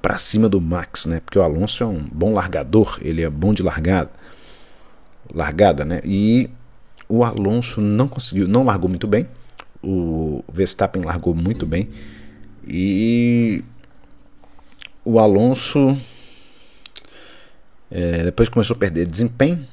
para 0.00 0.16
cima 0.16 0.48
do 0.48 0.60
Max, 0.60 1.06
né? 1.06 1.20
Porque 1.20 1.38
o 1.38 1.42
Alonso 1.42 1.82
é 1.82 1.86
um 1.86 2.08
bom 2.10 2.32
largador, 2.32 2.98
ele 3.02 3.22
é 3.22 3.28
bom 3.28 3.52
de 3.52 3.62
largada, 3.62 4.10
largada, 5.32 5.84
né? 5.84 6.00
E 6.04 6.48
o 7.08 7.24
Alonso 7.24 7.80
não 7.80 8.08
conseguiu, 8.08 8.46
não 8.46 8.64
largou 8.64 8.88
muito 8.88 9.06
bem. 9.06 9.26
O 9.82 10.44
Verstappen 10.52 11.02
largou 11.02 11.34
muito 11.34 11.64
bem 11.64 11.88
e 12.66 13.62
o 15.04 15.18
Alonso 15.18 15.96
é, 17.90 18.24
depois 18.24 18.48
começou 18.48 18.74
a 18.74 18.78
perder 18.78 19.06
desempenho 19.06 19.66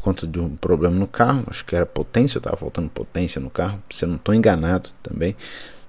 por 0.00 0.04
conta 0.04 0.26
de 0.26 0.40
um 0.40 0.56
problema 0.56 0.94
no 0.94 1.06
carro. 1.06 1.44
Acho 1.46 1.64
que 1.64 1.76
era 1.76 1.84
potência, 1.84 2.38
estava 2.38 2.56
faltando 2.56 2.88
potência 2.88 3.38
no 3.40 3.50
carro, 3.50 3.82
se 3.90 4.04
eu 4.04 4.08
não 4.08 4.16
estou 4.16 4.34
enganado 4.34 4.88
também. 5.02 5.36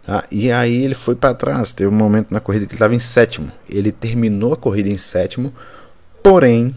Tá? 0.05 0.25
E 0.29 0.51
aí 0.51 0.83
ele 0.83 0.95
foi 0.95 1.15
para 1.15 1.33
trás. 1.33 1.71
Teve 1.71 1.89
um 1.89 1.97
momento 1.97 2.29
na 2.29 2.41
corrida 2.41 2.65
que 2.65 2.71
ele 2.71 2.75
estava 2.75 2.93
em 2.93 2.99
sétimo. 2.99 3.49
Ele 3.69 3.91
terminou 3.91 4.51
a 4.51 4.57
corrida 4.57 4.89
em 4.89 4.97
sétimo, 4.97 5.53
porém 6.21 6.75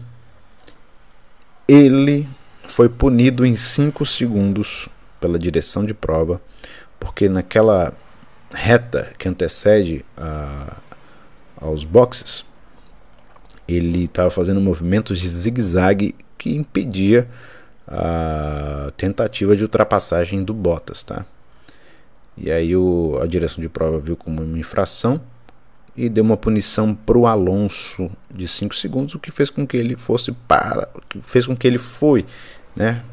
ele 1.67 2.27
foi 2.63 2.87
punido 2.87 3.45
em 3.45 3.55
5 3.55 4.05
segundos 4.05 4.87
pela 5.19 5.37
direção 5.37 5.83
de 5.83 5.93
prova, 5.93 6.41
porque 6.99 7.27
naquela 7.27 7.93
reta 8.53 9.11
que 9.17 9.27
antecede 9.27 10.05
a, 10.15 10.77
aos 11.59 11.83
boxes, 11.83 12.45
ele 13.67 14.05
estava 14.05 14.29
fazendo 14.29 14.61
movimentos 14.61 15.19
de 15.19 15.27
zigue-zague 15.27 16.15
que 16.37 16.55
impedia 16.55 17.27
a 17.87 18.91
tentativa 18.97 19.55
de 19.55 19.63
ultrapassagem 19.63 20.43
do 20.43 20.53
Bottas, 20.53 21.03
tá? 21.03 21.25
E 22.37 22.51
aí 22.51 22.75
o, 22.75 23.17
a 23.21 23.25
direção 23.27 23.61
de 23.61 23.69
prova 23.69 23.99
viu 23.99 24.15
como 24.15 24.41
uma 24.41 24.57
infração 24.57 25.21
e 25.95 26.09
deu 26.09 26.23
uma 26.23 26.35
punição 26.35 26.93
para 26.93 27.17
o 27.17 27.25
Alonso 27.25 28.11
de 28.29 28.47
5 28.47 28.75
segundos, 28.75 29.15
o 29.15 29.19
que 29.19 29.31
fez 29.31 29.49
com 29.49 29.65
que 29.65 29.77
ele 29.77 29.95
fosse 29.95 30.31
para, 30.31 30.89
que 31.07 31.21
fez 31.21 31.45
com 31.45 31.55
que 31.55 31.65
ele 31.65 31.77
foi, 31.77 32.25
né? 32.75 33.03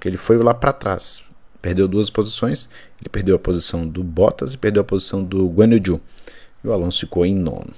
Que 0.00 0.08
ele 0.08 0.16
foi 0.16 0.36
lá 0.38 0.52
para 0.52 0.72
trás, 0.72 1.22
perdeu 1.62 1.86
duas 1.86 2.10
posições, 2.10 2.68
ele 3.00 3.08
perdeu 3.08 3.36
a 3.36 3.38
posição 3.38 3.86
do 3.86 4.02
Bottas 4.02 4.54
e 4.54 4.58
perdeu 4.58 4.82
a 4.82 4.84
posição 4.84 5.22
do 5.22 5.46
Guan 5.48 5.70
Yu 5.74 6.00
e 6.64 6.68
o 6.68 6.72
Alonso 6.72 7.00
ficou 7.00 7.24
em 7.24 7.34
nono. 7.34 7.72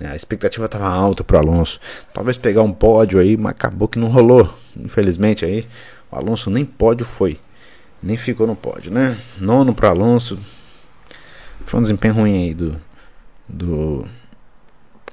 É, 0.00 0.08
a 0.08 0.16
expectativa 0.16 0.64
estava 0.64 0.86
alta 0.86 1.22
para 1.22 1.36
o 1.36 1.40
Alonso. 1.40 1.78
Talvez 2.12 2.38
pegar 2.38 2.62
um 2.62 2.72
pódio 2.72 3.18
aí, 3.18 3.36
mas 3.36 3.52
acabou 3.52 3.88
que 3.88 3.98
não 3.98 4.08
rolou. 4.08 4.52
Infelizmente 4.76 5.44
aí, 5.44 5.66
o 6.10 6.16
Alonso 6.16 6.50
nem 6.50 6.64
pódio 6.64 7.04
foi. 7.04 7.38
Nem 8.02 8.16
ficou 8.16 8.46
no 8.46 8.56
pódio, 8.56 8.92
né? 8.92 9.16
Nono 9.38 9.74
para 9.74 9.90
Alonso. 9.90 10.38
Foi 11.60 11.78
um 11.78 11.82
desempenho 11.82 12.14
ruim 12.14 12.44
aí 12.44 12.54
do, 12.54 12.76
do, 13.48 14.04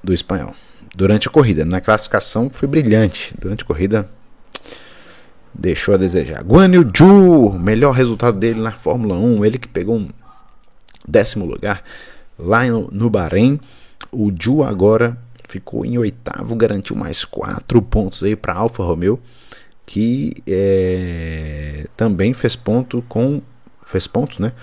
do 0.04 0.14
espanhol. 0.14 0.56
Durante 0.96 1.28
a 1.28 1.32
corrida, 1.32 1.64
na 1.64 1.80
classificação 1.80 2.50
foi 2.50 2.68
brilhante. 2.68 3.34
Durante 3.40 3.64
a 3.64 3.68
corrida 3.68 4.10
deixou 5.54 5.94
a 5.94 5.98
desejar. 5.98 6.44
Guan 6.44 6.74
Yu 6.74 6.88
Zhu, 6.96 7.60
melhor 7.60 7.92
resultado 7.92 8.40
dele 8.40 8.60
na 8.60 8.72
Fórmula 8.72 9.16
1, 9.16 9.46
ele 9.46 9.58
que 9.58 9.68
pegou 9.68 9.98
um 9.98 10.10
décimo 11.08 11.46
lugar 11.46 11.84
lá 12.38 12.66
no, 12.66 12.90
no 12.92 13.10
Bahrein. 13.10 13.60
O 14.12 14.32
Ju 14.38 14.63
agora 14.63 15.18
ficou 15.48 15.86
em 15.86 15.98
oitavo, 15.98 16.56
garantiu 16.56 16.96
mais 16.96 17.25
quatro 17.25 17.82
pontos 17.82 18.24
aí 18.24 18.36
para 18.36 18.53
Alfa 18.53 18.84
Romeo, 18.84 19.20
que 19.86 20.36
é, 20.48 21.88
também 21.98 22.34
fez 22.34 22.56
ponto 22.56 23.03
com 23.10 23.41
fez 23.84 24.06
pontos, 24.06 24.39
né? 24.39 24.53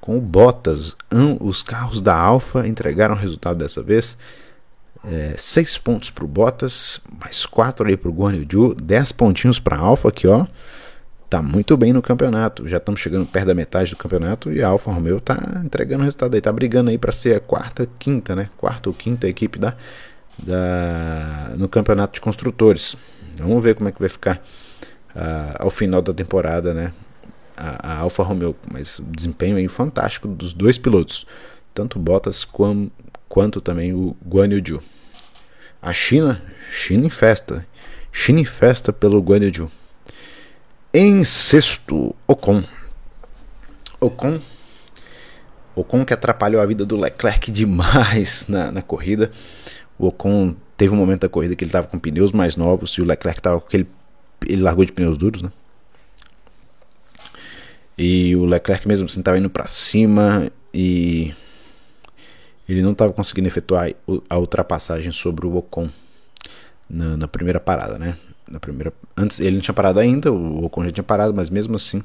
Com 0.00 0.18
o 0.18 0.20
Bottas, 0.20 0.96
os 1.40 1.62
carros 1.62 2.00
da 2.00 2.16
Alfa 2.16 2.66
entregaram 2.66 3.14
resultado 3.14 3.58
dessa 3.58 3.82
vez. 3.82 4.16
É, 5.04 5.34
seis 5.36 5.76
pontos 5.76 6.10
para 6.10 6.24
o 6.24 6.28
Bottas, 6.28 7.00
mais 7.20 7.44
quatro 7.44 7.88
aí 7.88 7.96
para 7.96 8.08
o 8.08 8.12
Guan 8.12 8.34
Yu 8.34 8.46
Zhu, 8.50 8.74
dez 8.74 9.10
pontinhos 9.10 9.58
para 9.58 9.76
a 9.76 9.80
Alfa 9.80 10.08
aqui, 10.08 10.28
ó 10.28 10.46
tá 11.32 11.40
muito 11.40 11.78
bem 11.78 11.94
no 11.94 12.02
campeonato. 12.02 12.68
Já 12.68 12.76
estamos 12.76 13.00
chegando 13.00 13.24
perto 13.24 13.46
da 13.46 13.54
metade 13.54 13.90
do 13.90 13.96
campeonato 13.96 14.52
e 14.52 14.62
a 14.62 14.68
Alfa 14.68 14.92
Romeo 14.92 15.18
tá 15.18 15.62
entregando 15.64 16.04
resultado 16.04 16.34
aí, 16.34 16.42
tá 16.42 16.52
brigando 16.52 16.90
aí 16.90 16.98
para 16.98 17.10
ser 17.10 17.34
a 17.34 17.40
quarta, 17.40 17.88
quinta, 17.98 18.36
né? 18.36 18.50
Quarta 18.58 18.90
ou 18.90 18.94
quinta 18.94 19.26
equipe 19.26 19.58
da, 19.58 19.74
da 20.38 21.54
no 21.56 21.70
campeonato 21.70 22.12
de 22.12 22.20
construtores. 22.20 22.98
Vamos 23.38 23.64
ver 23.64 23.74
como 23.76 23.88
é 23.88 23.92
que 23.92 23.98
vai 23.98 24.10
ficar 24.10 24.42
uh, 25.16 25.56
ao 25.58 25.70
final 25.70 26.02
da 26.02 26.12
temporada, 26.12 26.74
né? 26.74 26.92
A, 27.56 27.94
a 27.94 27.98
Alfa 28.00 28.22
Romeo, 28.22 28.54
mas 28.70 29.00
desempenho 29.02 29.56
aí 29.56 29.66
fantástico 29.68 30.28
dos 30.28 30.52
dois 30.52 30.76
pilotos, 30.76 31.26
tanto 31.72 31.98
Bottas 31.98 32.44
quam, 32.44 32.90
quanto 33.26 33.58
também 33.58 33.94
o 33.94 34.14
Guan 34.22 34.48
Yu 34.48 34.62
Zhu. 34.68 34.82
A 35.80 35.94
China, 35.94 36.42
China 36.70 37.06
em 37.06 37.10
festa, 37.10 37.66
China 38.12 38.40
em 38.40 38.44
festa 38.44 38.92
pelo 38.92 39.18
Guan 39.22 39.38
Yu 39.38 39.54
Zhu. 39.54 39.81
Em 40.94 41.24
sexto, 41.24 42.14
Ocon. 42.26 42.62
Ocon 43.98 44.40
Ocon 45.74 46.04
que 46.04 46.12
atrapalhou 46.12 46.60
a 46.60 46.66
vida 46.66 46.84
do 46.84 46.96
Leclerc 46.96 47.50
demais 47.50 48.46
na, 48.46 48.70
na 48.70 48.82
corrida. 48.82 49.30
O 49.98 50.06
Ocon 50.06 50.54
teve 50.76 50.92
um 50.92 50.96
momento 50.96 51.22
da 51.22 51.28
corrida 51.28 51.56
que 51.56 51.64
ele 51.64 51.70
estava 51.70 51.86
com 51.86 51.98
pneus 51.98 52.32
mais 52.32 52.56
novos 52.56 52.90
e 52.92 53.00
o 53.00 53.04
Leclerc 53.04 53.40
estava 53.40 53.60
com 53.60 53.66
aquele. 53.66 53.86
Ele 54.46 54.62
largou 54.62 54.84
de 54.84 54.92
pneus 54.92 55.16
duros, 55.16 55.42
né? 55.42 55.50
E 57.96 58.34
o 58.36 58.44
Leclerc 58.44 58.86
mesmo 58.86 59.06
assim 59.06 59.20
estava 59.20 59.38
indo 59.38 59.48
para 59.48 59.66
cima 59.66 60.50
e 60.74 61.34
ele 62.68 62.82
não 62.82 62.92
estava 62.92 63.12
conseguindo 63.12 63.48
efetuar 63.48 63.92
a 64.28 64.38
ultrapassagem 64.38 65.12
sobre 65.12 65.46
o 65.46 65.56
Ocon 65.56 65.88
na, 66.88 67.16
na, 67.16 67.28
primeira 67.28 67.60
parada, 67.60 67.98
né? 67.98 68.16
Na 68.52 68.60
primeira, 68.60 68.92
antes 69.16 69.40
ele 69.40 69.56
não 69.56 69.62
tinha 69.62 69.74
parado 69.74 69.98
ainda, 69.98 70.30
o 70.30 70.64
Ocon 70.66 70.84
já 70.84 70.92
tinha 70.92 71.02
parado, 71.02 71.32
mas 71.32 71.48
mesmo 71.48 71.74
assim 71.74 72.04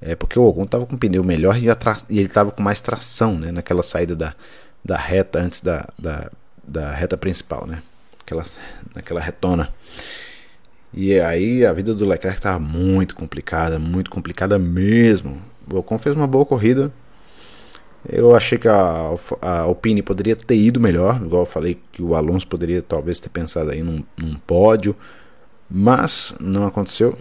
é 0.00 0.14
porque 0.14 0.38
o 0.38 0.44
Ocon 0.44 0.64
estava 0.64 0.86
com 0.86 0.96
pneu 0.96 1.24
melhor 1.24 1.56
e, 1.56 1.66
e 1.66 2.18
ele 2.18 2.26
estava 2.26 2.50
com 2.52 2.62
mais 2.62 2.80
tração, 2.80 3.36
né? 3.36 3.50
Naquela 3.50 3.82
saída 3.82 4.14
da, 4.14 4.34
da 4.84 4.96
reta 4.96 5.40
antes 5.40 5.60
da, 5.60 5.88
da, 5.98 6.30
da 6.62 6.92
reta 6.92 7.16
principal, 7.16 7.66
né? 7.66 7.82
Aquela, 8.20 8.44
naquela 8.94 9.20
retona. 9.20 9.68
E 10.94 11.18
aí 11.20 11.66
a 11.66 11.72
vida 11.72 11.94
do 11.94 12.06
Leclerc 12.06 12.38
estava 12.38 12.58
muito 12.58 13.14
complicada, 13.14 13.78
muito 13.78 14.10
complicada 14.10 14.58
mesmo. 14.58 15.42
O 15.70 15.78
Ocon 15.78 15.98
fez 15.98 16.14
uma 16.14 16.26
boa 16.26 16.46
corrida. 16.46 16.92
Eu 18.08 18.34
achei 18.34 18.56
que 18.56 18.68
a, 18.68 19.14
a 19.42 19.60
Alpine 19.62 20.02
poderia 20.02 20.36
ter 20.36 20.56
ido 20.56 20.78
melhor, 20.78 21.20
igual 21.20 21.42
eu 21.42 21.46
falei 21.46 21.78
que 21.90 22.00
o 22.00 22.14
Alonso 22.14 22.46
poderia 22.46 22.80
talvez 22.80 23.18
ter 23.18 23.28
pensado 23.28 23.72
aí 23.72 23.82
num, 23.82 24.02
num 24.16 24.36
pódio, 24.36 24.94
mas 25.70 26.34
não 26.40 26.66
aconteceu. 26.66 27.18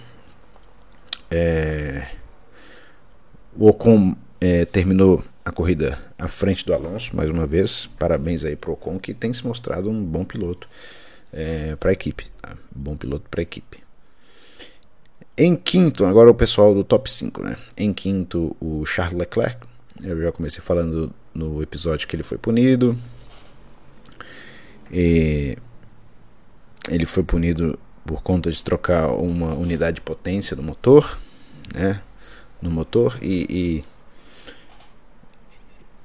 É... 1.30 2.08
O 3.56 3.68
Ocon 3.68 4.16
é, 4.40 4.66
terminou 4.66 5.24
a 5.44 5.52
corrida 5.52 6.00
à 6.18 6.28
frente 6.28 6.66
do 6.66 6.74
Alonso 6.74 7.16
mais 7.16 7.30
uma 7.30 7.48
vez. 7.48 7.90
Parabéns 7.98 8.46
aí 8.46 8.56
pro 8.56 8.74
Ocon 8.74 9.00
que 9.00 9.14
tem 9.14 9.34
se 9.34 9.46
mostrado 9.46 9.90
um 9.90 10.04
bom 10.04 10.24
piloto 10.24 10.68
é, 11.34 11.76
para 11.76 11.90
a 11.90 11.94
equipe. 11.94 12.30
Tá? 12.42 12.56
Bom 12.74 12.96
piloto 12.96 13.30
para 13.30 13.42
a 13.42 13.44
equipe. 13.44 13.80
Em 15.36 15.56
quinto, 15.56 16.06
agora 16.06 16.32
o 16.32 16.36
pessoal 16.36 16.74
do 16.74 16.84
top 16.84 17.12
5, 17.12 17.44
né? 17.44 17.58
Em 17.76 17.94
quinto, 17.94 18.56
o 18.60 18.86
Charles 18.86 19.20
Leclerc. 19.20 19.68
Eu 20.02 20.20
já 20.22 20.32
comecei 20.32 20.62
falando 20.62 21.14
no 21.34 21.62
episódio 21.62 22.08
que 22.08 22.16
ele 22.16 22.24
foi 22.24 22.38
punido. 22.38 22.98
E 24.92 25.58
ele 26.90 27.06
foi 27.06 27.24
punido 27.24 27.78
por 28.08 28.24
conta 28.24 28.50
de 28.50 28.64
trocar 28.64 29.10
uma 29.10 29.54
unidade 29.54 29.96
de 29.96 30.02
potência 30.02 30.56
do 30.56 30.64
motor, 30.64 31.20
né? 31.74 32.02
No 32.60 32.72
motor 32.72 33.20
e, 33.22 33.84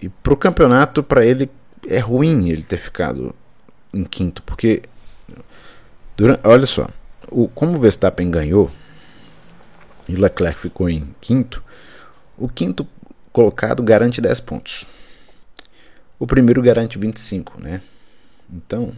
e, 0.02 0.06
e 0.06 0.08
para 0.10 0.34
o 0.34 0.36
campeonato, 0.36 1.02
para 1.02 1.24
ele 1.24 1.50
é 1.88 1.98
ruim 1.98 2.50
ele 2.50 2.62
ter 2.62 2.76
ficado 2.76 3.34
em 3.94 4.04
quinto, 4.04 4.42
porque 4.42 4.82
Durante, 6.16 6.46
olha 6.46 6.66
só, 6.66 6.86
o, 7.30 7.48
como 7.48 7.76
o 7.76 7.80
Verstappen 7.80 8.30
ganhou 8.30 8.70
e 10.06 10.14
o 10.14 10.20
Leclerc 10.20 10.60
ficou 10.60 10.88
em 10.88 11.14
quinto, 11.20 11.62
o 12.36 12.48
quinto 12.48 12.86
colocado 13.32 13.82
garante 13.82 14.20
10 14.20 14.40
pontos. 14.40 14.86
O 16.18 16.26
primeiro 16.26 16.60
garante 16.62 16.98
25, 16.98 17.60
né? 17.60 17.80
Então, 18.48 18.92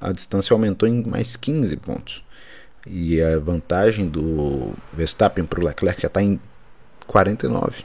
a 0.00 0.10
distância 0.10 0.52
aumentou 0.52 0.88
em 0.88 1.02
mais 1.04 1.36
15 1.36 1.76
pontos. 1.76 2.24
E 2.86 3.20
a 3.20 3.38
vantagem 3.38 4.08
do 4.08 4.72
Verstappen 4.92 5.44
para 5.44 5.60
o 5.60 5.64
Leclerc 5.64 6.00
já 6.00 6.08
está 6.08 6.22
em 6.22 6.40
49. 7.06 7.84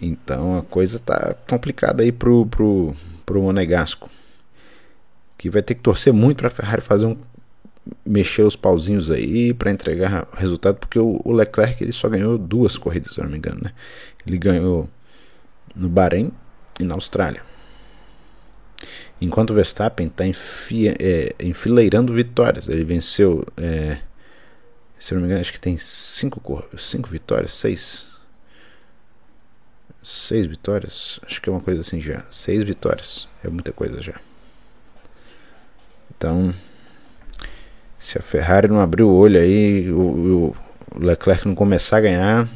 Então 0.00 0.58
a 0.58 0.62
coisa 0.62 0.96
está 0.96 1.34
complicada 1.48 2.02
aí 2.02 2.12
pro, 2.12 2.46
pro, 2.46 2.94
pro 3.24 3.42
Monegasco 3.42 4.10
que 5.36 5.50
vai 5.50 5.62
ter 5.62 5.74
que 5.74 5.82
torcer 5.82 6.12
muito 6.12 6.38
para 6.38 6.46
a 6.46 6.50
Ferrari 6.50 6.80
fazer 6.80 7.06
um 7.06 7.16
mexer 8.04 8.42
os 8.42 8.56
pauzinhos 8.56 9.10
aí 9.10 9.52
para 9.52 9.70
entregar 9.70 10.26
resultado, 10.32 10.76
porque 10.76 10.98
o, 10.98 11.20
o, 11.22 11.32
Leclerc 11.32 11.82
ele 11.82 11.92
só 11.92 12.08
ganhou 12.08 12.38
duas 12.38 12.78
corridas, 12.78 13.12
se 13.12 13.20
eu 13.20 13.24
não 13.24 13.30
me 13.30 13.36
engano, 13.36 13.60
né? 13.62 13.72
Ele 14.26 14.38
ganhou 14.38 14.88
no 15.76 15.86
Bahrein 15.86 16.32
e 16.80 16.84
na 16.84 16.94
Austrália. 16.94 17.42
Enquanto 19.20 19.50
o 19.50 19.54
Verstappen 19.54 20.06
está 20.06 20.24
é, 20.26 21.34
enfileirando 21.40 22.12
vitórias, 22.12 22.68
ele 22.68 22.84
venceu, 22.84 23.46
é, 23.56 23.98
se 24.98 25.14
não 25.14 25.20
me 25.20 25.26
engano, 25.26 25.40
acho 25.40 25.52
que 25.52 25.60
tem 25.60 25.78
cinco, 25.78 26.64
cinco 26.76 27.08
vitórias, 27.08 27.54
seis, 27.54 28.04
seis 30.02 30.46
vitórias, 30.46 31.20
acho 31.26 31.40
que 31.40 31.48
é 31.48 31.52
uma 31.52 31.60
coisa 31.60 31.80
assim 31.80 32.00
já, 32.00 32.24
seis 32.28 32.62
vitórias, 32.64 33.28
é 33.42 33.48
muita 33.48 33.72
coisa 33.72 34.02
já. 34.02 34.14
Então, 36.16 36.54
se 37.98 38.18
a 38.18 38.22
Ferrari 38.22 38.68
não 38.68 38.80
abrir 38.80 39.04
o 39.04 39.14
olho 39.14 39.40
aí, 39.40 39.90
o, 39.90 40.54
o 40.94 40.98
Leclerc 40.98 41.46
não 41.46 41.54
começar 41.54 41.98
a 41.98 42.02
ganhar, 42.02 42.48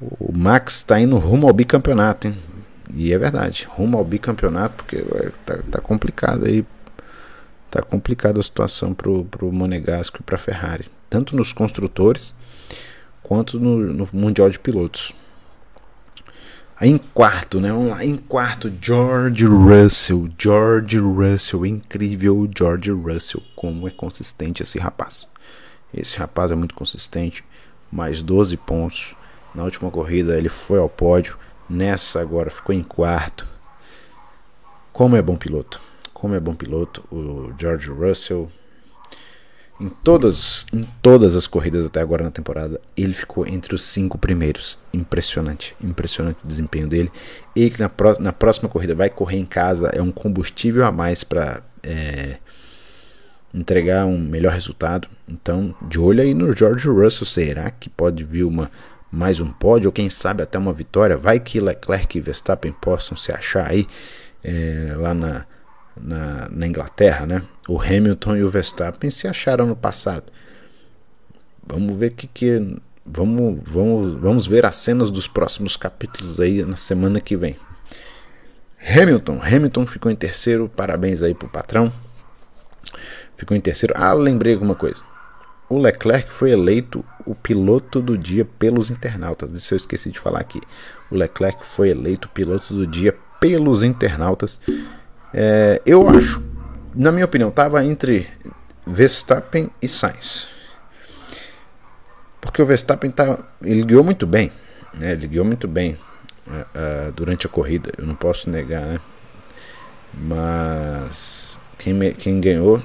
o 0.00 0.36
Max 0.36 0.76
está 0.76 1.00
indo 1.00 1.16
rumo 1.16 1.46
ao 1.46 1.52
bicampeonato, 1.52 2.26
hein? 2.26 2.36
E 2.96 3.12
é 3.12 3.18
verdade, 3.18 3.66
rumo 3.68 3.98
ao 3.98 4.04
bicampeonato, 4.04 4.76
porque 4.76 5.04
tá, 5.44 5.58
tá 5.70 5.80
complicado 5.80 6.46
aí. 6.46 6.64
Tá 7.70 7.82
complicada 7.82 8.38
a 8.38 8.42
situação 8.42 8.94
pro, 8.94 9.24
pro 9.24 9.50
Monegasco 9.50 10.18
e 10.20 10.22
pra 10.22 10.38
Ferrari. 10.38 10.88
Tanto 11.10 11.34
nos 11.34 11.52
construtores 11.52 12.32
quanto 13.20 13.58
no, 13.58 13.78
no 13.92 14.08
Mundial 14.12 14.48
de 14.48 14.60
Pilotos. 14.60 15.12
Aí 16.76 16.88
em 16.90 16.98
quarto, 16.98 17.60
né? 17.60 17.72
Vamos 17.72 17.90
lá, 17.90 18.04
em 18.04 18.16
quarto, 18.16 18.72
George 18.80 19.44
Russell. 19.44 20.28
George 20.38 20.98
Russell, 20.98 21.66
incrível 21.66 22.48
George 22.56 22.92
Russell. 22.92 23.42
Como 23.56 23.88
é 23.88 23.90
consistente 23.90 24.62
esse 24.62 24.78
rapaz. 24.78 25.26
Esse 25.92 26.16
rapaz 26.18 26.52
é 26.52 26.54
muito 26.54 26.74
consistente. 26.74 27.44
Mais 27.90 28.22
12 28.22 28.56
pontos. 28.56 29.16
Na 29.54 29.64
última 29.64 29.90
corrida 29.90 30.36
ele 30.36 30.48
foi 30.48 30.78
ao 30.78 30.88
pódio. 30.88 31.36
Nessa 31.68 32.20
agora 32.20 32.50
ficou 32.50 32.74
em 32.74 32.82
quarto. 32.82 33.46
Como 34.92 35.16
é 35.16 35.22
bom 35.22 35.36
piloto. 35.36 35.80
Como 36.12 36.34
é 36.34 36.40
bom 36.40 36.54
piloto 36.54 37.04
o 37.10 37.52
George 37.58 37.90
Russell. 37.90 38.50
Em 39.80 39.88
todas, 39.88 40.66
em 40.72 40.84
todas 41.02 41.34
as 41.34 41.48
corridas 41.48 41.84
até 41.84 42.00
agora 42.00 42.22
na 42.22 42.30
temporada, 42.30 42.80
ele 42.96 43.12
ficou 43.12 43.46
entre 43.46 43.74
os 43.74 43.82
cinco 43.82 44.16
primeiros. 44.16 44.78
Impressionante, 44.92 45.74
impressionante 45.82 46.38
o 46.44 46.46
desempenho 46.46 46.86
dele. 46.86 47.10
E 47.56 47.68
que 47.68 47.80
na, 47.80 47.88
pró 47.88 48.14
na 48.20 48.32
próxima 48.32 48.68
corrida 48.68 48.94
vai 48.94 49.10
correr 49.10 49.38
em 49.38 49.44
casa, 49.44 49.88
é 49.88 50.00
um 50.00 50.12
combustível 50.12 50.86
a 50.86 50.92
mais 50.92 51.24
para 51.24 51.62
é, 51.82 52.36
entregar 53.52 54.04
um 54.06 54.18
melhor 54.18 54.52
resultado. 54.52 55.08
Então, 55.28 55.74
de 55.82 55.98
olho 55.98 56.22
aí 56.22 56.34
no 56.34 56.52
George 56.52 56.88
Russell, 56.88 57.26
será 57.26 57.70
que 57.70 57.88
pode 57.88 58.22
vir 58.22 58.44
uma 58.44 58.70
mais 59.14 59.40
um 59.40 59.50
pódio 59.50 59.88
ou 59.88 59.92
quem 59.92 60.10
sabe 60.10 60.42
até 60.42 60.58
uma 60.58 60.72
vitória? 60.72 61.16
Vai 61.16 61.40
que 61.40 61.60
Leclerc 61.60 62.18
e 62.18 62.20
Verstappen 62.20 62.72
possam 62.72 63.16
se 63.16 63.32
achar 63.32 63.70
aí 63.70 63.86
é, 64.42 64.94
lá 64.96 65.14
na 65.14 65.46
na, 65.96 66.48
na 66.50 66.66
Inglaterra, 66.66 67.24
né? 67.24 67.42
O 67.68 67.80
Hamilton 67.80 68.36
e 68.36 68.44
o 68.44 68.50
Verstappen 68.50 69.10
se 69.10 69.28
acharam 69.28 69.66
no 69.66 69.76
passado. 69.76 70.24
Vamos 71.66 71.96
ver 71.96 72.10
que 72.10 72.26
que 72.26 72.76
vamos 73.06 73.60
vamos 73.64 74.20
vamos 74.20 74.46
ver 74.46 74.66
as 74.66 74.76
cenas 74.76 75.10
dos 75.10 75.28
próximos 75.28 75.76
capítulos 75.76 76.40
aí 76.40 76.62
na 76.64 76.76
semana 76.76 77.20
que 77.20 77.36
vem. 77.36 77.56
Hamilton, 78.80 79.40
Hamilton 79.42 79.86
ficou 79.86 80.10
em 80.10 80.16
terceiro, 80.16 80.68
parabéns 80.68 81.22
aí 81.22 81.32
pro 81.32 81.48
patrão. 81.48 81.92
Ficou 83.36 83.56
em 83.56 83.60
terceiro. 83.60 83.94
Ah, 83.96 84.12
lembrei 84.12 84.52
alguma 84.52 84.74
coisa. 84.74 85.02
O 85.74 85.78
Leclerc 85.80 86.32
foi 86.32 86.52
eleito 86.52 87.04
o 87.26 87.34
piloto 87.34 88.00
do 88.00 88.16
dia 88.16 88.44
pelos 88.44 88.92
internautas. 88.92 89.50
Isso 89.50 89.74
eu 89.74 89.76
esqueci 89.76 90.08
de 90.08 90.20
falar 90.20 90.38
aqui. 90.38 90.60
O 91.10 91.16
Leclerc 91.16 91.66
foi 91.66 91.88
eleito 91.88 92.28
piloto 92.28 92.72
do 92.72 92.86
dia 92.86 93.12
pelos 93.40 93.82
internautas. 93.82 94.60
É, 95.32 95.82
eu 95.84 96.08
acho, 96.08 96.40
na 96.94 97.10
minha 97.10 97.24
opinião, 97.24 97.48
estava 97.48 97.84
entre 97.84 98.28
Verstappen 98.86 99.68
e 99.82 99.88
Sainz. 99.88 100.46
Porque 102.40 102.62
o 102.62 102.66
Verstappen 102.66 103.10
tá, 103.10 103.36
ele 103.60 103.82
guiou 103.82 104.04
muito 104.04 104.28
bem, 104.28 104.52
né? 104.94 105.10
Ele 105.10 105.26
guiou 105.26 105.44
muito 105.44 105.66
bem 105.66 105.98
uh, 106.46 107.10
durante 107.16 107.48
a 107.48 107.50
corrida. 107.50 107.92
Eu 107.98 108.06
não 108.06 108.14
posso 108.14 108.48
negar, 108.48 108.82
né? 108.82 109.00
Mas 110.12 111.58
quem, 111.78 111.92
me, 111.92 112.12
quem 112.12 112.40
ganhou 112.40 112.80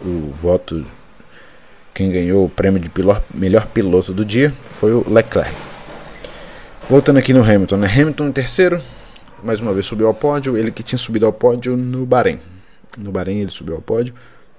o 0.00 0.32
voto, 0.32 0.84
quem 1.94 2.10
ganhou 2.10 2.44
o 2.44 2.48
prêmio 2.48 2.80
de 2.80 2.88
piloto, 2.88 3.24
melhor 3.34 3.66
piloto 3.66 4.12
do 4.12 4.24
dia 4.24 4.52
foi 4.78 4.92
o 4.92 5.08
Leclerc. 5.08 5.54
Voltando 6.88 7.18
aqui 7.18 7.32
no 7.32 7.42
Hamilton, 7.42 7.76
né? 7.76 7.86
Hamilton 7.86 8.28
em 8.28 8.32
terceiro, 8.32 8.80
mais 9.42 9.60
uma 9.60 9.72
vez 9.72 9.86
subiu 9.86 10.06
ao 10.06 10.14
pódio, 10.14 10.56
ele 10.56 10.70
que 10.70 10.82
tinha 10.82 10.98
subido 10.98 11.26
ao 11.26 11.32
pódio 11.32 11.76
no 11.76 12.04
Bahrein. 12.06 12.38
No 12.98 13.12
Bahrein 13.12 13.40
ele 13.40 13.50
subiu 13.50 13.74
ao 13.74 13.82
pódio 13.82 14.14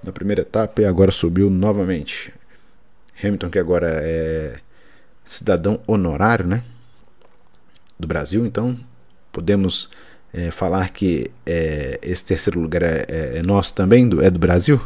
na 0.06 0.12
primeira 0.12 0.42
etapa 0.42 0.82
e 0.82 0.86
agora 0.86 1.12
subiu 1.12 1.50
novamente. 1.50 2.34
Hamilton 3.22 3.50
que 3.50 3.60
agora 3.60 4.00
é 4.02 4.56
cidadão 5.24 5.80
honorário, 5.88 6.48
né? 6.48 6.64
do 8.04 8.08
Brasil, 8.08 8.46
então 8.46 8.78
podemos 9.32 9.90
é, 10.34 10.52
falar 10.52 10.90
que 10.90 11.32
é, 11.46 12.00
esse 12.02 12.24
terceiro 12.24 12.60
lugar 12.60 12.84
é, 12.84 13.06
é, 13.08 13.38
é 13.38 13.42
nosso 13.42 13.74
também, 13.74 14.08
do, 14.08 14.22
é 14.22 14.30
do 14.30 14.40
Brasil? 14.40 14.80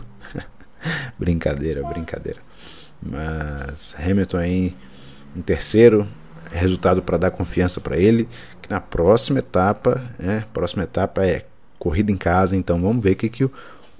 brincadeira, 1.17 1.83
brincadeira. 1.83 2.39
Mas 3.01 3.95
Hamilton 3.99 4.37
aí 4.37 4.75
em 5.35 5.41
terceiro, 5.41 6.07
resultado 6.51 7.01
para 7.01 7.17
dar 7.17 7.31
confiança 7.31 7.79
para 7.79 7.97
ele, 7.97 8.27
que 8.61 8.69
na 8.69 8.79
próxima 8.79 9.39
etapa, 9.39 10.01
né, 10.17 10.45
próxima 10.53 10.83
etapa 10.83 11.25
é 11.25 11.45
corrida 11.77 12.11
em 12.11 12.17
casa, 12.17 12.55
então 12.55 12.81
vamos 12.81 13.03
ver 13.03 13.11
o 13.11 13.15
que, 13.15 13.29
que 13.29 13.43
o, 13.45 13.51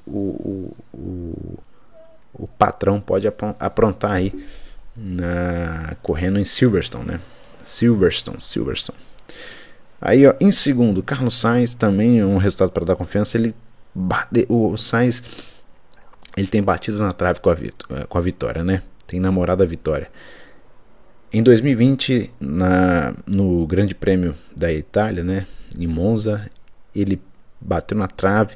o, 0.08 0.76
o, 0.94 1.60
o 2.34 2.48
patrão 2.58 3.00
pode 3.00 3.28
aprontar 3.60 4.12
aí 4.12 4.34
na, 4.96 5.96
correndo 6.02 6.40
em 6.40 6.46
Silverstone, 6.46 7.06
né? 7.06 7.20
Silverstone, 7.64 8.40
Silverstone. 8.40 8.98
Aí, 10.02 10.26
ó, 10.26 10.34
em 10.40 10.52
segundo, 10.52 11.04
Carlos 11.04 11.38
Sainz 11.40 11.76
também 11.76 12.24
um 12.24 12.38
resultado 12.38 12.72
para 12.72 12.86
dar 12.86 12.96
confiança. 12.96 13.38
Ele 13.38 13.54
bate, 13.94 14.46
o 14.48 14.78
Sainz 14.78 15.24
ele 16.38 16.48
tem 16.48 16.62
batido 16.62 17.00
na 17.00 17.12
trave 17.12 17.40
com 17.42 17.50
a, 17.50 17.56
com 18.08 18.18
a 18.18 18.22
vitória, 18.22 18.64
né? 18.64 18.84
Tem 19.08 19.20
namorado 19.20 19.64
a 19.64 19.66
vitória. 19.66 20.10
Em 21.34 21.42
2020, 21.42 22.32
na, 22.40 23.14
no 23.26 23.66
Grande 23.66 23.96
Prêmio 23.96 24.36
da 24.56 24.72
Itália, 24.72 25.24
né, 25.24 25.46
em 25.78 25.88
Monza, 25.88 26.50
ele 26.96 27.20
bateu 27.60 27.98
na 27.98 28.08
trave 28.08 28.56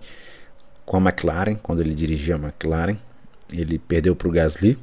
com 0.86 0.96
a 0.98 1.02
McLaren, 1.02 1.56
quando 1.56 1.82
ele 1.82 1.94
dirigia 1.94 2.36
a 2.36 2.38
McLaren. 2.38 2.98
Ele 3.52 3.78
perdeu 3.78 4.16
para 4.16 4.28
o 4.28 4.32
Gasly. 4.32 4.78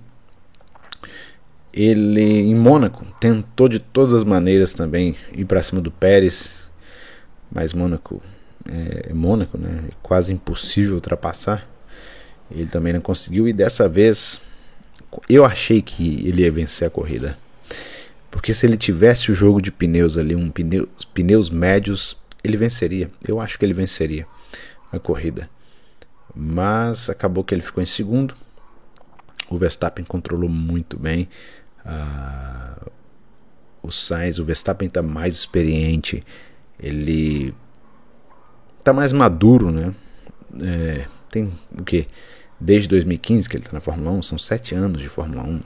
Ele, 1.72 2.22
em 2.22 2.54
Mônaco, 2.54 3.06
tentou 3.20 3.68
de 3.68 3.78
todas 3.78 4.12
as 4.12 4.24
maneiras 4.24 4.74
também 4.74 5.16
ir 5.32 5.44
para 5.44 5.62
cima 5.62 5.80
do 5.80 5.90
Pérez, 5.90 6.68
mas 7.50 7.72
Mônaco 7.72 8.20
é, 8.68 9.10
é 9.10 9.14
Mônaco, 9.14 9.56
né? 9.56 9.84
É 9.88 9.92
quase 10.02 10.32
impossível 10.32 10.96
ultrapassar. 10.96 11.66
Ele 12.50 12.66
também 12.66 12.92
não 12.92 13.00
conseguiu 13.00 13.46
e 13.46 13.52
dessa 13.52 13.88
vez 13.88 14.40
eu 15.28 15.44
achei 15.44 15.82
que 15.82 16.26
ele 16.26 16.42
ia 16.42 16.50
vencer 16.50 16.88
a 16.88 16.90
corrida. 16.90 17.38
Porque 18.30 18.52
se 18.52 18.66
ele 18.66 18.76
tivesse 18.76 19.30
o 19.30 19.34
jogo 19.34 19.60
de 19.60 19.72
pneus 19.72 20.18
ali, 20.18 20.34
um 20.34 20.50
pneu, 20.50 20.88
pneus 21.14 21.50
médios, 21.50 22.16
ele 22.44 22.56
venceria. 22.56 23.10
Eu 23.26 23.40
acho 23.40 23.58
que 23.58 23.64
ele 23.64 23.74
venceria 23.74 24.26
a 24.92 24.98
corrida. 24.98 25.48
Mas 26.34 27.08
acabou 27.08 27.42
que 27.42 27.54
ele 27.54 27.62
ficou 27.62 27.82
em 27.82 27.86
segundo. 27.86 28.34
O 29.48 29.56
Verstappen 29.56 30.04
controlou 30.04 30.48
muito 30.48 30.98
bem. 30.98 31.28
Uh, 31.84 32.90
o 33.82 33.90
Sainz, 33.90 34.38
o 34.38 34.44
Verstappen 34.44 34.88
está 34.88 35.02
mais 35.02 35.34
experiente. 35.34 36.22
Ele 36.78 37.54
está 38.78 38.92
mais 38.92 39.12
maduro, 39.12 39.70
né? 39.70 39.94
É, 40.60 41.06
tem 41.30 41.52
o 41.76 41.82
que? 41.82 42.06
Desde 42.60 42.88
2015 42.88 43.48
que 43.48 43.56
ele 43.56 43.62
está 43.62 43.72
na 43.72 43.80
Fórmula 43.80 44.10
1, 44.12 44.22
são 44.22 44.38
sete 44.38 44.74
anos 44.74 45.00
de 45.00 45.08
Fórmula 45.08 45.42
1. 45.42 45.60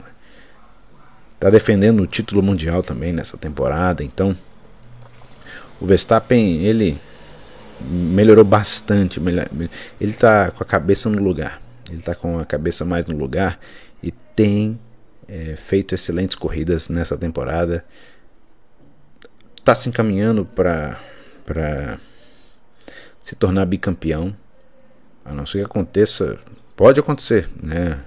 Está 1.33 1.49
defendendo 1.49 2.01
o 2.01 2.07
título 2.07 2.41
mundial 2.41 2.83
também 2.83 3.11
nessa 3.11 3.37
temporada, 3.37 4.03
então 4.03 4.35
o 5.81 5.85
Verstappen 5.85 6.63
ele 6.63 6.97
melhorou 7.81 8.45
bastante, 8.45 9.19
ele 9.19 9.69
está 9.99 10.51
com 10.51 10.63
a 10.63 10.65
cabeça 10.65 11.09
no 11.09 11.21
lugar, 11.21 11.61
ele 11.89 11.99
está 11.99 12.15
com 12.15 12.39
a 12.39 12.45
cabeça 12.45 12.85
mais 12.85 13.05
no 13.05 13.17
lugar 13.17 13.59
e 14.01 14.11
tem 14.35 14.79
é, 15.27 15.55
feito 15.55 15.93
excelentes 15.93 16.35
corridas 16.35 16.87
nessa 16.87 17.17
temporada, 17.17 17.83
está 19.57 19.75
se 19.75 19.89
encaminhando 19.89 20.45
para 20.45 20.97
para 21.45 21.99
se 23.23 23.35
tornar 23.35 23.65
bicampeão, 23.65 24.35
a 25.23 25.33
não 25.33 25.45
ser 25.45 25.59
que 25.59 25.65
aconteça, 25.65 26.37
pode 26.75 26.99
acontecer, 26.99 27.49
né? 27.61 28.03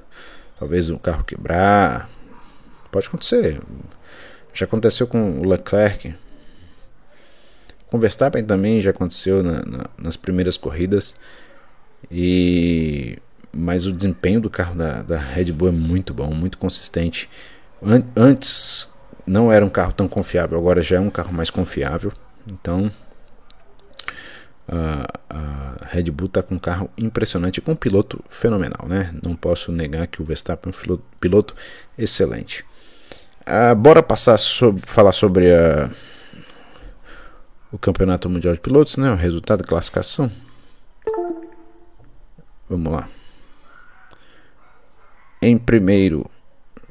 Talvez 0.59 0.89
o 0.89 0.99
carro 0.99 1.25
quebrar, 1.25 2.09
Pode 2.97 3.09
acontecer. 3.09 3.61
Já 4.55 4.65
aconteceu 4.65 5.07
com 5.07 5.41
o 5.41 5.47
Leclerc. 5.47 6.15
Com 7.89 7.99
o 7.99 8.01
Verstappen 8.01 8.43
também 8.43 8.81
já 8.81 8.89
aconteceu 8.89 9.43
na, 9.43 9.63
na, 9.67 9.85
nas 9.99 10.17
primeiras 10.17 10.57
corridas. 10.57 11.15
E 12.11 13.19
mas 13.53 13.85
o 13.85 13.93
desempenho 13.93 14.41
do 14.41 14.49
carro 14.49 14.75
da, 14.75 15.03
da 15.03 15.19
Red 15.19 15.53
Bull 15.53 15.69
é 15.69 15.73
muito 15.73 16.15
bom, 16.15 16.31
muito 16.33 16.57
consistente. 16.57 17.29
An 17.83 18.03
antes 18.17 18.89
não 19.27 19.53
era 19.53 19.65
um 19.65 19.69
carro 19.69 19.93
tão 19.93 20.09
confiável, 20.09 20.59
agora 20.59 20.81
já 20.81 20.97
é 20.97 21.01
um 21.01 21.11
carro 21.11 21.35
mais 21.35 21.51
confiável. 21.51 22.13
Então 22.51 22.91
a, 24.69 25.07
a 25.31 25.87
Red 25.87 26.11
Bull 26.11 26.27
está 26.27 26.43
com 26.43 26.57
um 26.57 26.59
carro 26.59 26.91
impressionante, 26.99 27.61
com 27.61 27.73
um 27.73 27.77
piloto 27.77 28.23
fenomenal, 28.29 28.87
né? 28.89 29.15
Não 29.23 29.35
posso 29.35 29.71
negar 29.71 30.07
que 30.07 30.21
o 30.21 30.25
Verstappen 30.25 30.73
é 30.73 30.93
um 30.93 30.99
piloto 31.21 31.55
excelente. 31.97 32.65
Ah, 33.45 33.75
bora 33.75 34.03
passar 34.03 34.39
sobre, 34.39 34.83
falar 34.87 35.13
sobre 35.13 35.55
a, 35.55 35.89
o 37.71 37.79
Campeonato 37.79 38.29
Mundial 38.29 38.55
de 38.55 38.61
Pilotos, 38.61 38.97
né? 38.97 39.11
O 39.11 39.17
resultado 39.17 39.63
da 39.63 39.69
classificação. 39.69 40.31
Vamos 42.69 42.93
lá. 42.93 43.09
Em 45.41 45.57
primeiro, 45.57 46.29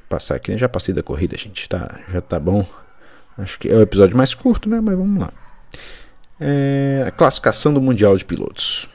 passar 0.08 0.36
aqui, 0.36 0.52
né? 0.52 0.58
já 0.58 0.70
passei 0.70 0.94
da 0.94 1.04
corrida, 1.04 1.36
gente, 1.36 1.68
tá, 1.68 2.00
já 2.10 2.22
tá 2.22 2.40
bom. 2.40 2.66
Acho 3.38 3.60
que 3.60 3.68
é 3.68 3.76
o 3.76 3.82
episódio 3.82 4.16
mais 4.16 4.34
curto, 4.34 4.70
né? 4.70 4.80
Mas 4.80 4.98
vamos 4.98 5.20
lá. 5.20 5.34
É, 6.40 7.04
a 7.08 7.12
classificação 7.12 7.74
do 7.74 7.82
Mundial 7.82 8.18
de 8.18 8.26
Pilotos. 8.26 8.88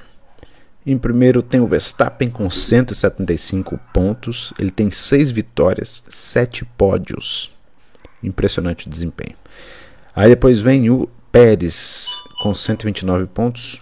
Em 0.85 0.97
primeiro 0.97 1.43
tem 1.43 1.61
o 1.61 1.67
Verstappen 1.67 2.31
com 2.31 2.51
175 2.51 3.79
pontos. 3.93 4.53
Ele 4.59 4.71
tem 4.71 4.91
6 4.91 5.31
vitórias, 5.31 6.03
7 6.09 6.65
pódios. 6.65 7.51
Impressionante 8.23 8.89
desempenho. 8.89 9.37
Aí 10.15 10.31
depois 10.31 10.59
vem 10.59 10.91
o 10.91 11.09
Pérez 11.31 12.23
com 12.41 12.53
129 12.53 13.27
pontos. 13.27 13.81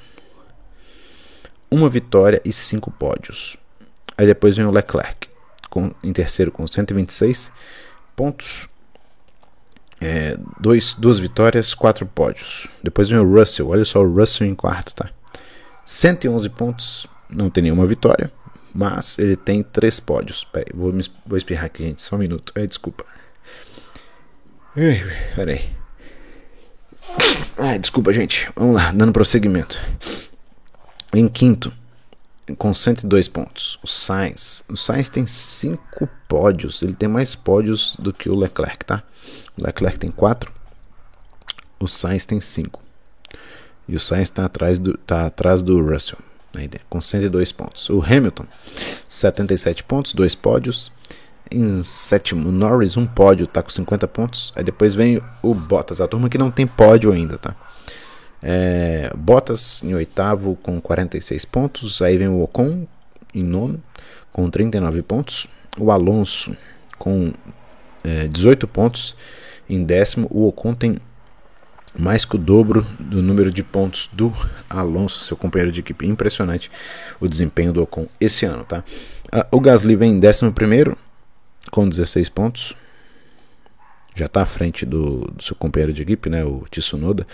Uma 1.70 1.88
vitória 1.88 2.40
e 2.44 2.52
5 2.52 2.90
pódios. 2.90 3.56
Aí 4.16 4.26
depois 4.26 4.56
vem 4.56 4.66
o 4.66 4.70
Leclerc 4.70 5.28
com, 5.70 5.92
em 6.02 6.12
terceiro 6.12 6.50
com 6.50 6.66
126 6.66 7.52
pontos. 8.16 8.68
É, 10.00 10.38
dois, 10.60 10.94
duas 10.94 11.18
vitórias, 11.18 11.74
quatro 11.74 12.06
pódios. 12.06 12.68
Depois 12.82 13.08
vem 13.08 13.18
o 13.18 13.34
Russell. 13.34 13.68
Olha 13.68 13.84
só 13.84 14.00
o 14.00 14.14
Russell 14.14 14.46
em 14.46 14.54
quarto, 14.54 14.94
tá? 14.94 15.10
111 15.84 16.48
pontos, 16.50 17.06
não 17.30 17.48
tem 17.48 17.62
nenhuma 17.62 17.86
vitória, 17.86 18.30
mas 18.74 19.18
ele 19.18 19.36
tem 19.36 19.62
três 19.62 19.98
pódios. 19.98 20.44
Peraí, 20.44 20.66
vou, 20.74 20.92
me, 20.92 21.02
vou 21.26 21.38
espirrar 21.38 21.64
aqui, 21.64 21.82
gente, 21.84 22.02
só 22.02 22.16
um 22.16 22.18
minuto. 22.18 22.52
É, 22.54 22.66
desculpa. 22.66 23.04
Peraí. 25.34 25.70
Ah, 27.56 27.76
desculpa, 27.78 28.12
gente. 28.12 28.48
Vamos 28.54 28.76
lá, 28.76 28.92
dando 28.92 29.12
prosseguimento. 29.12 29.80
Em 31.14 31.26
quinto, 31.26 31.72
com 32.54 32.72
102 32.72 33.28
pontos, 33.28 33.78
o 33.82 33.86
Sainz. 33.86 34.64
O 34.68 34.76
Sainz 34.76 35.08
tem 35.08 35.26
5 35.26 36.08
pódios. 36.26 36.82
Ele 36.82 36.94
tem 36.94 37.08
mais 37.08 37.34
pódios 37.34 37.96
do 37.98 38.12
que 38.12 38.28
o 38.28 38.34
Leclerc, 38.34 38.84
tá? 38.84 39.02
O 39.56 39.64
Leclerc 39.64 39.98
tem 39.98 40.10
4. 40.10 40.50
O 41.80 41.86
Sainz 41.86 42.26
tem 42.26 42.40
5. 42.40 42.82
E 43.88 43.96
o 43.96 44.00
Sainz 44.00 44.28
está 44.28 44.44
atrás, 44.44 44.78
do, 44.78 44.98
tá 44.98 45.26
atrás 45.26 45.62
do 45.62 45.80
Russell, 45.80 46.18
né, 46.52 46.68
com 46.90 47.00
102 47.00 47.52
pontos. 47.52 47.88
O 47.88 48.02
Hamilton, 48.02 48.44
77 49.08 49.84
pontos, 49.84 50.12
2 50.12 50.34
pódios. 50.34 50.92
Em 51.50 51.82
sétimo, 51.82 52.52
Norris, 52.52 52.98
um 52.98 53.06
pódio, 53.06 53.46
tá 53.46 53.62
com 53.62 53.70
50 53.70 54.06
pontos. 54.08 54.52
Aí 54.54 54.62
depois 54.62 54.94
vem 54.94 55.22
o 55.42 55.54
Bottas, 55.54 56.00
a 56.00 56.06
turma 56.06 56.28
que 56.28 56.36
não 56.36 56.50
tem 56.50 56.66
pódio 56.66 57.10
ainda, 57.10 57.38
tá? 57.38 57.56
É, 58.42 59.10
Bottas 59.16 59.82
em 59.82 59.94
oitavo 59.94 60.56
com 60.62 60.80
46 60.80 61.44
pontos. 61.44 62.02
Aí 62.02 62.16
vem 62.16 62.28
o 62.28 62.42
Ocon 62.42 62.86
em 63.34 63.42
nono 63.42 63.82
com 64.32 64.48
39 64.48 65.02
pontos. 65.02 65.46
O 65.78 65.90
Alonso 65.90 66.56
com 66.98 67.32
é, 68.04 68.26
18 68.28 68.66
pontos. 68.66 69.16
Em 69.68 69.84
décimo, 69.84 70.26
o 70.30 70.46
Ocon 70.48 70.74
tem 70.74 70.98
mais 71.98 72.24
que 72.24 72.36
o 72.36 72.38
dobro 72.38 72.86
do 72.98 73.22
número 73.22 73.50
de 73.50 73.62
pontos 73.62 74.08
do 74.12 74.32
Alonso, 74.68 75.24
seu 75.24 75.36
companheiro 75.36 75.72
de 75.72 75.80
equipe. 75.80 76.06
Impressionante 76.06 76.70
o 77.20 77.28
desempenho 77.28 77.72
do 77.72 77.82
Ocon 77.82 78.06
esse 78.20 78.46
ano, 78.46 78.64
tá? 78.64 78.84
Uh, 79.32 79.56
o 79.56 79.60
Gasly 79.60 79.96
vem 79.96 80.12
em 80.12 80.20
11 80.20 80.96
com 81.70 81.88
16 81.88 82.28
pontos. 82.28 82.74
Já 84.14 84.26
está 84.26 84.42
à 84.42 84.46
frente 84.46 84.84
do, 84.84 85.30
do, 85.32 85.42
seu 85.42 85.54
companheiro 85.54 85.92
de 85.92 86.02
equipe, 86.02 86.28
né, 86.28 86.44
o 86.44 86.64
Tsunoda, 86.70 87.26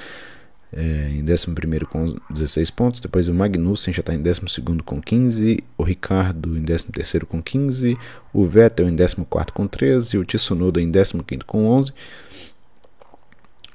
é, 0.77 1.09
em 1.11 1.23
11 1.23 1.87
com 1.87 2.17
16 2.29 2.71
pontos. 2.71 3.01
Depois 3.01 3.29
o 3.29 3.35
Magnussen 3.35 3.95
já 3.95 4.01
está 4.01 4.13
em 4.13 4.21
12 4.21 4.41
com 4.85 5.01
15. 5.01 5.63
O 5.79 5.85
Ricardo 5.85 6.59
em 6.59 6.65
13 6.65 7.21
com 7.29 7.41
15. 7.41 7.97
O 8.33 8.45
Vettel 8.45 8.89
em 8.89 8.97
14 8.97 9.53
com 9.53 9.67
13. 9.69 10.19
O 10.19 10.25
Tsunoda 10.25 10.83
em 10.83 10.91
15 10.91 11.15
com 11.47 11.67
11. 11.67 11.93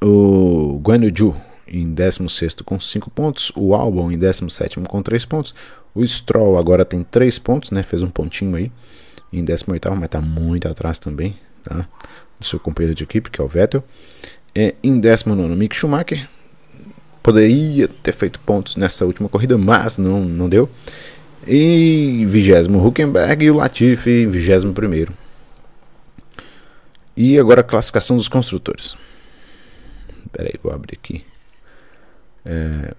O 0.01 0.79
Guanaju 0.83 1.35
em 1.65 1.93
16 1.93 2.55
com 2.65 2.77
5 2.77 3.09
pontos. 3.09 3.51
O 3.55 3.73
Albon 3.73 4.11
em 4.11 4.17
17 4.17 4.81
com 4.81 5.01
3 5.01 5.25
pontos. 5.25 5.55
O 5.95 6.05
Stroll 6.05 6.57
agora 6.57 6.83
tem 6.83 7.01
3 7.01 7.39
pontos, 7.39 7.71
né? 7.71 7.81
Fez 7.81 8.01
um 8.01 8.09
pontinho 8.09 8.55
aí 8.57 8.69
em 9.31 9.43
18, 9.43 9.89
mas 9.91 10.03
está 10.03 10.19
muito 10.19 10.67
atrás 10.67 10.99
também, 10.99 11.37
tá? 11.63 11.87
Do 12.37 12.45
seu 12.45 12.59
companheiro 12.59 12.95
de 12.95 13.03
equipe, 13.03 13.29
que 13.29 13.39
é 13.39 13.43
o 13.43 13.47
Vettel. 13.47 13.83
É, 14.53 14.75
em 14.83 14.99
19, 14.99 15.55
Mick 15.55 15.75
Schumacher. 15.75 16.27
Poderia 17.21 17.87
ter 17.87 18.13
feito 18.13 18.39
pontos 18.39 18.75
nessa 18.75 19.05
última 19.05 19.29
corrida, 19.29 19.57
mas 19.57 19.97
não, 19.97 20.21
não 20.21 20.47
deu. 20.47 20.69
E 21.47 22.25
20 22.27 22.69
Huckenberg 22.69 23.45
e 23.45 23.51
o 23.51 23.55
Latifi 23.55 24.23
em 24.23 24.29
21. 24.29 25.07
E 27.15 27.37
agora 27.37 27.61
a 27.61 27.63
classificação 27.63 28.15
dos 28.15 28.27
construtores. 28.27 28.95
Espera 30.25 30.49
aí, 30.49 30.59
vou 30.61 30.71
abrir 30.71 30.95
aqui. 30.95 31.25
É, 32.45 32.93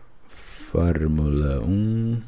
Fórmula 0.70 1.60
1 1.60 2.20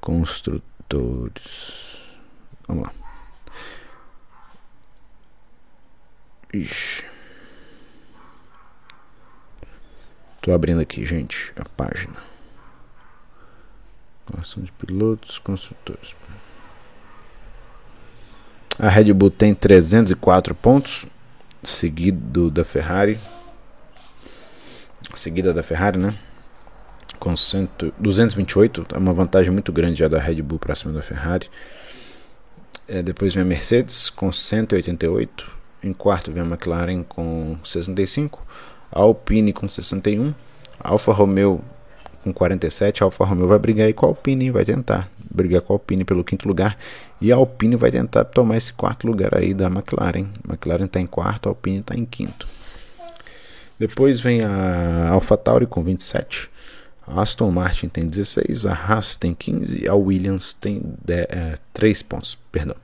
Construtores. 0.00 2.02
Vamos 2.66 2.84
lá. 2.84 2.92
Ixi. 6.54 7.09
Tô 10.40 10.52
abrindo 10.52 10.80
aqui, 10.80 11.04
gente, 11.04 11.52
a 11.56 11.64
página. 11.64 12.16
Classificação 14.26 14.62
de 14.62 14.72
pilotos, 14.72 15.38
construtores. 15.38 16.14
A 18.78 18.88
Red 18.88 19.12
Bull 19.12 19.30
tem 19.30 19.54
304 19.54 20.54
pontos, 20.54 21.04
seguido 21.62 22.50
da 22.50 22.64
Ferrari. 22.64 23.18
Seguida 25.14 25.52
da 25.52 25.62
Ferrari, 25.62 25.98
né? 25.98 26.14
Com 27.18 27.36
100, 27.36 27.68
228, 27.98 28.86
é 28.94 28.98
uma 28.98 29.12
vantagem 29.12 29.52
muito 29.52 29.70
grande 29.70 29.98
já 29.98 30.08
da 30.08 30.18
Red 30.18 30.40
Bull 30.40 30.58
para 30.58 30.74
cima 30.74 30.94
da 30.94 31.02
Ferrari. 31.02 31.50
É, 32.88 33.02
depois 33.02 33.34
vem 33.34 33.42
a 33.42 33.46
Mercedes 33.46 34.08
com 34.08 34.32
188. 34.32 35.50
Em 35.82 35.92
quarto 35.92 36.32
vem 36.32 36.42
a 36.42 36.46
McLaren 36.46 37.02
com 37.02 37.58
65. 37.62 38.42
Alpine 38.98 39.52
com 39.52 39.68
61. 39.68 40.34
A 40.78 40.90
Alfa 40.90 41.12
Romeo 41.12 41.60
com 42.22 42.32
47. 42.32 43.02
A 43.02 43.06
Alfa 43.06 43.24
Romeo 43.24 43.46
vai 43.46 43.58
brigar 43.58 43.86
aí 43.86 43.92
com 43.92 44.06
a 44.06 44.08
Alpine, 44.08 44.50
vai 44.50 44.64
tentar 44.64 45.10
brigar 45.30 45.62
com 45.62 45.72
a 45.72 45.74
Alpine 45.74 46.04
pelo 46.04 46.24
quinto 46.24 46.48
lugar. 46.48 46.76
E 47.20 47.32
a 47.32 47.36
Alpine 47.36 47.76
vai 47.76 47.90
tentar 47.90 48.24
tomar 48.24 48.56
esse 48.56 48.72
quarto 48.72 49.06
lugar 49.06 49.36
aí 49.36 49.54
da 49.54 49.66
McLaren. 49.66 50.26
McLaren 50.48 50.86
está 50.86 51.00
em 51.00 51.06
quarto, 51.06 51.48
a 51.48 51.50
Alpine 51.50 51.78
está 51.80 51.94
em 51.94 52.04
quinto. 52.04 52.46
Depois 53.78 54.20
vem 54.20 54.42
a 54.42 55.10
AlphaTauri 55.10 55.66
com 55.66 55.82
27. 55.82 56.50
A 57.06 57.22
Aston 57.22 57.50
Martin 57.50 57.88
tem 57.88 58.06
16, 58.06 58.66
a 58.66 58.72
Haas 58.72 59.16
tem 59.16 59.34
15 59.34 59.84
e 59.84 59.88
a 59.88 59.94
Williams 59.94 60.54
tem 60.54 60.82
10, 61.04 61.26
é, 61.28 61.58
3 61.72 62.02
pontos. 62.02 62.38
Perdão. 62.52 62.76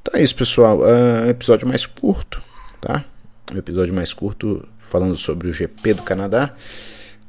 Então 0.00 0.18
é 0.18 0.22
isso, 0.22 0.34
pessoal. 0.34 0.80
Um 0.80 1.28
episódio 1.28 1.68
mais 1.68 1.84
curto, 1.84 2.40
tá? 2.80 3.04
Um 3.52 3.58
episódio 3.58 3.92
mais 3.92 4.12
curto 4.12 4.66
falando 4.78 5.16
sobre 5.16 5.48
o 5.48 5.52
GP 5.52 5.94
do 5.94 6.02
Canadá. 6.02 6.54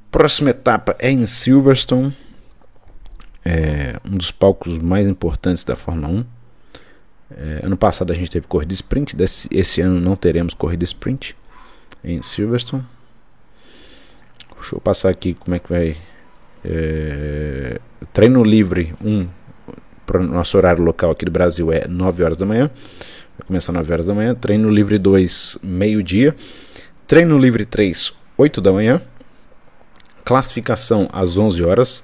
Próxima 0.10 0.50
etapa 0.50 0.96
é 1.00 1.10
em 1.10 1.26
Silverstone 1.26 2.14
é 3.44 4.00
um 4.06 4.18
dos 4.18 4.32
palcos 4.32 4.78
mais 4.78 5.08
importantes 5.08 5.64
da 5.64 5.76
Fórmula 5.76 6.08
1. 6.08 6.26
É, 7.32 7.66
ano 7.66 7.78
passado 7.78 8.12
a 8.12 8.16
gente 8.16 8.30
teve 8.30 8.46
corrida 8.46 8.74
sprint, 8.74 9.16
desse, 9.16 9.48
esse 9.52 9.82
ano 9.82 10.00
não 10.00 10.16
teremos 10.16 10.54
corrida 10.54 10.84
sprint 10.84 11.36
em 12.04 12.22
Silverstone. 12.22 12.84
Deixa 14.60 14.76
eu 14.76 14.80
passar 14.80 15.10
aqui 15.10 15.34
como 15.34 15.56
é 15.56 15.60
que 15.60 15.70
vai. 15.70 15.98
É, 16.64 17.80
treino 18.14 18.44
livre 18.44 18.94
1 19.04 19.10
um, 19.10 19.28
para 20.06 20.20
o 20.20 20.24
nosso 20.24 20.56
horário 20.56 20.84
local 20.84 21.10
aqui 21.10 21.26
do 21.26 21.32
Brasil 21.32 21.72
é 21.72 21.88
9 21.88 22.24
horas 22.24 22.38
da 22.38 22.46
manhã. 22.46 22.70
Vai 23.42 23.48
começar 23.48 23.72
9 23.72 23.92
horas 23.92 24.06
da 24.06 24.14
manhã. 24.14 24.36
Treino 24.36 24.70
livre 24.70 25.00
2, 25.00 25.58
meio-dia. 25.64 26.36
Treino 27.08 27.40
livre 27.40 27.66
3, 27.66 28.14
8 28.38 28.62
da 28.62 28.72
manhã. 28.72 29.02
Classificação 30.24 31.10
às 31.12 31.38
11 31.38 31.64
horas. 31.64 32.04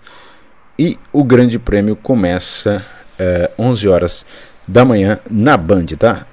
E 0.80 0.98
o 1.14 1.24
Grande 1.24 1.60
Prêmio 1.60 1.96
começa 1.96 2.84
é, 3.20 3.52
11 3.58 3.88
horas 3.88 4.26
da 4.68 4.84
manhã 4.84 5.20
na 5.30 5.56
Band, 5.56 5.86
tá? 6.00 6.26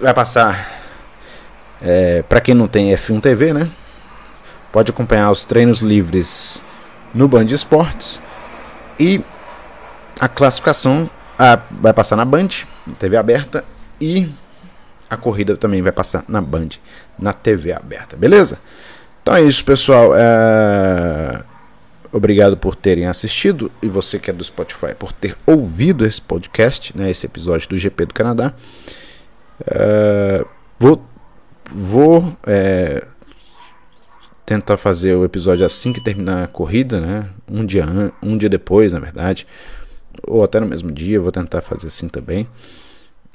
Vai 0.00 0.14
passar. 0.14 0.80
É, 1.82 2.22
para 2.22 2.40
quem 2.40 2.54
não 2.54 2.66
tem 2.66 2.94
F1 2.94 3.20
TV, 3.20 3.52
né? 3.52 3.70
Pode 4.72 4.90
acompanhar 4.90 5.30
os 5.30 5.44
treinos 5.44 5.82
livres 5.82 6.64
no 7.14 7.28
Band 7.28 7.44
Esportes. 7.44 8.22
E 8.98 9.22
a 10.18 10.26
classificação 10.26 11.10
a, 11.38 11.58
vai 11.70 11.92
passar 11.92 12.16
na 12.16 12.24
Band, 12.24 12.48
TV 12.98 13.18
aberta. 13.18 13.62
E 14.00 14.28
a 15.08 15.16
corrida 15.16 15.56
também 15.56 15.82
vai 15.82 15.92
passar 15.92 16.24
na 16.28 16.40
Band, 16.40 16.68
na 17.18 17.32
TV 17.32 17.72
aberta, 17.72 18.16
beleza? 18.16 18.58
Então 19.22 19.34
é 19.36 19.42
isso, 19.42 19.64
pessoal. 19.64 20.12
É... 20.14 21.42
Obrigado 22.12 22.56
por 22.56 22.74
terem 22.74 23.06
assistido 23.06 23.70
e 23.80 23.86
você 23.86 24.18
que 24.18 24.30
é 24.30 24.32
do 24.32 24.42
Spotify 24.42 24.94
por 24.98 25.12
ter 25.12 25.36
ouvido 25.46 26.04
esse 26.04 26.20
podcast, 26.20 26.96
né, 26.96 27.08
esse 27.08 27.24
episódio 27.24 27.68
do 27.68 27.78
GP 27.78 28.06
do 28.06 28.14
Canadá. 28.14 28.52
Uh, 29.60 30.48
vou 30.78 31.04
vou 31.72 32.36
é, 32.44 33.06
tentar 34.44 34.76
fazer 34.76 35.14
o 35.14 35.24
episódio 35.24 35.64
assim 35.64 35.92
que 35.92 36.02
terminar 36.02 36.42
a 36.42 36.48
corrida, 36.48 37.00
né? 37.00 37.28
Um 37.48 37.64
dia 37.64 37.86
um 38.20 38.36
dia 38.36 38.48
depois, 38.48 38.92
na 38.92 38.98
verdade, 38.98 39.46
ou 40.26 40.42
até 40.42 40.58
no 40.58 40.66
mesmo 40.66 40.90
dia. 40.90 41.20
Vou 41.20 41.30
tentar 41.30 41.60
fazer 41.60 41.86
assim 41.86 42.08
também. 42.08 42.48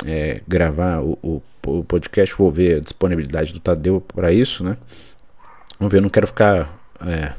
É, 0.04 0.42
gravar 0.48 1.02
o, 1.02 1.18
o, 1.24 1.42
o, 1.68 1.84
podcast, 1.84 2.36
vou 2.36 2.52
ver 2.52 2.78
a 2.78 2.80
disponibilidade 2.80 3.54
do 3.54 3.60
Tadeu 3.60 4.02
para 4.02 4.34
isso, 4.34 4.64
né? 4.64 4.76
Vamos 5.80 5.92
ver, 5.92 6.02
não 6.02 6.10
quero 6.10 6.28
ficar 6.28 6.78
é, 7.00 7.34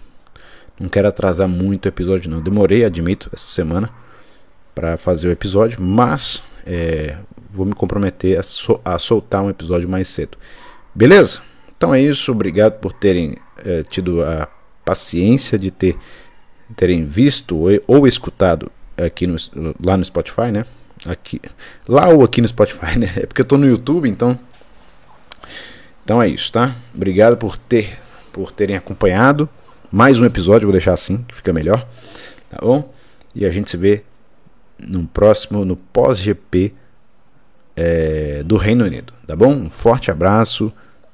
não 0.79 0.88
quero 0.88 1.09
atrasar 1.09 1.49
muito 1.49 1.87
o 1.87 1.88
episódio, 1.88 2.31
não. 2.31 2.40
Demorei, 2.40 2.85
admito, 2.85 3.31
essa 3.33 3.47
semana 3.47 3.90
para 4.75 4.99
fazer 4.99 5.29
o 5.29 5.31
episódio, 5.33 5.81
mas 5.81 6.42
é, 6.66 7.16
vou 7.51 7.64
me 7.64 7.73
comprometer 7.73 8.38
a, 8.38 8.42
so, 8.42 8.79
a, 8.85 8.99
soltar 8.99 9.42
um 9.42 9.49
episódio 9.49 9.88
mais 9.88 10.07
cedo. 10.09 10.37
Beleza? 10.95 11.40
Então 11.75 11.95
é 11.95 12.01
isso. 12.01 12.31
Obrigado 12.31 12.79
por 12.79 12.92
terem 12.92 13.37
é, 13.59 13.83
tido 13.85 14.23
a 14.23 14.49
paciência 14.85 15.59
de 15.59 15.71
ter, 15.71 15.97
terem 16.77 17.07
visto 17.07 17.57
ou, 17.57 17.71
ou 17.87 18.07
escutado 18.07 18.71
aqui 18.97 19.27
no, 19.27 19.37
lá 19.83 19.97
no 19.97 20.05
Spotify, 20.05 20.51
né? 20.53 20.66
Aqui, 21.07 21.40
lá 21.87 22.09
ou 22.09 22.25
aqui 22.25 22.40
no 22.40 22.49
Spotify, 22.49 22.99
né? 22.99 23.12
É 23.16 23.27
porque 23.27 23.40
eu 23.40 23.45
tô 23.45 23.57
no 23.57 23.66
YouTube, 23.66 24.09
então. 24.09 24.38
Então 26.05 26.23
é 26.23 26.29
isso, 26.29 26.53
tá? 26.53 26.75
Obrigado 26.95 27.37
por 27.37 27.57
ter, 27.57 27.99
por 28.33 28.53
terem 28.53 28.77
acompanhado 28.77 29.49
mais 29.90 30.19
um 30.19 30.25
episódio, 30.25 30.66
vou 30.66 30.73
deixar 30.73 30.92
assim, 30.92 31.23
que 31.23 31.35
fica 31.35 31.53
melhor. 31.53 31.87
Tá 32.51 32.59
bom? 32.61 32.92
E 33.35 33.45
a 33.47 33.51
gente 33.51 33.71
se 33.71 33.77
vê 33.77 34.03
no 34.79 35.07
próximo, 35.07 35.64
no 35.64 35.77
pós-GP 35.77 36.75
é, 37.75 38.42
do 38.45 38.57
Reino 38.57 38.85
Unido. 38.85 39.12
Tá 39.27 39.37
bom? 39.37 39.53
Um 39.53 39.71
forte 39.71 40.11
abraço. 40.11 40.73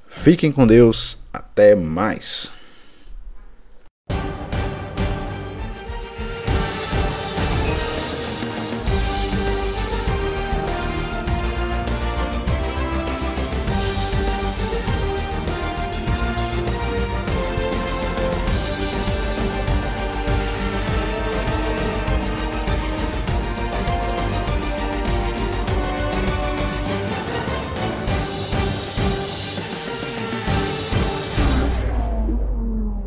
Fiquem 0.08 0.52
com 0.52 0.66
Deus. 0.66 1.18
Até 1.32 1.74
mais. 1.74 2.50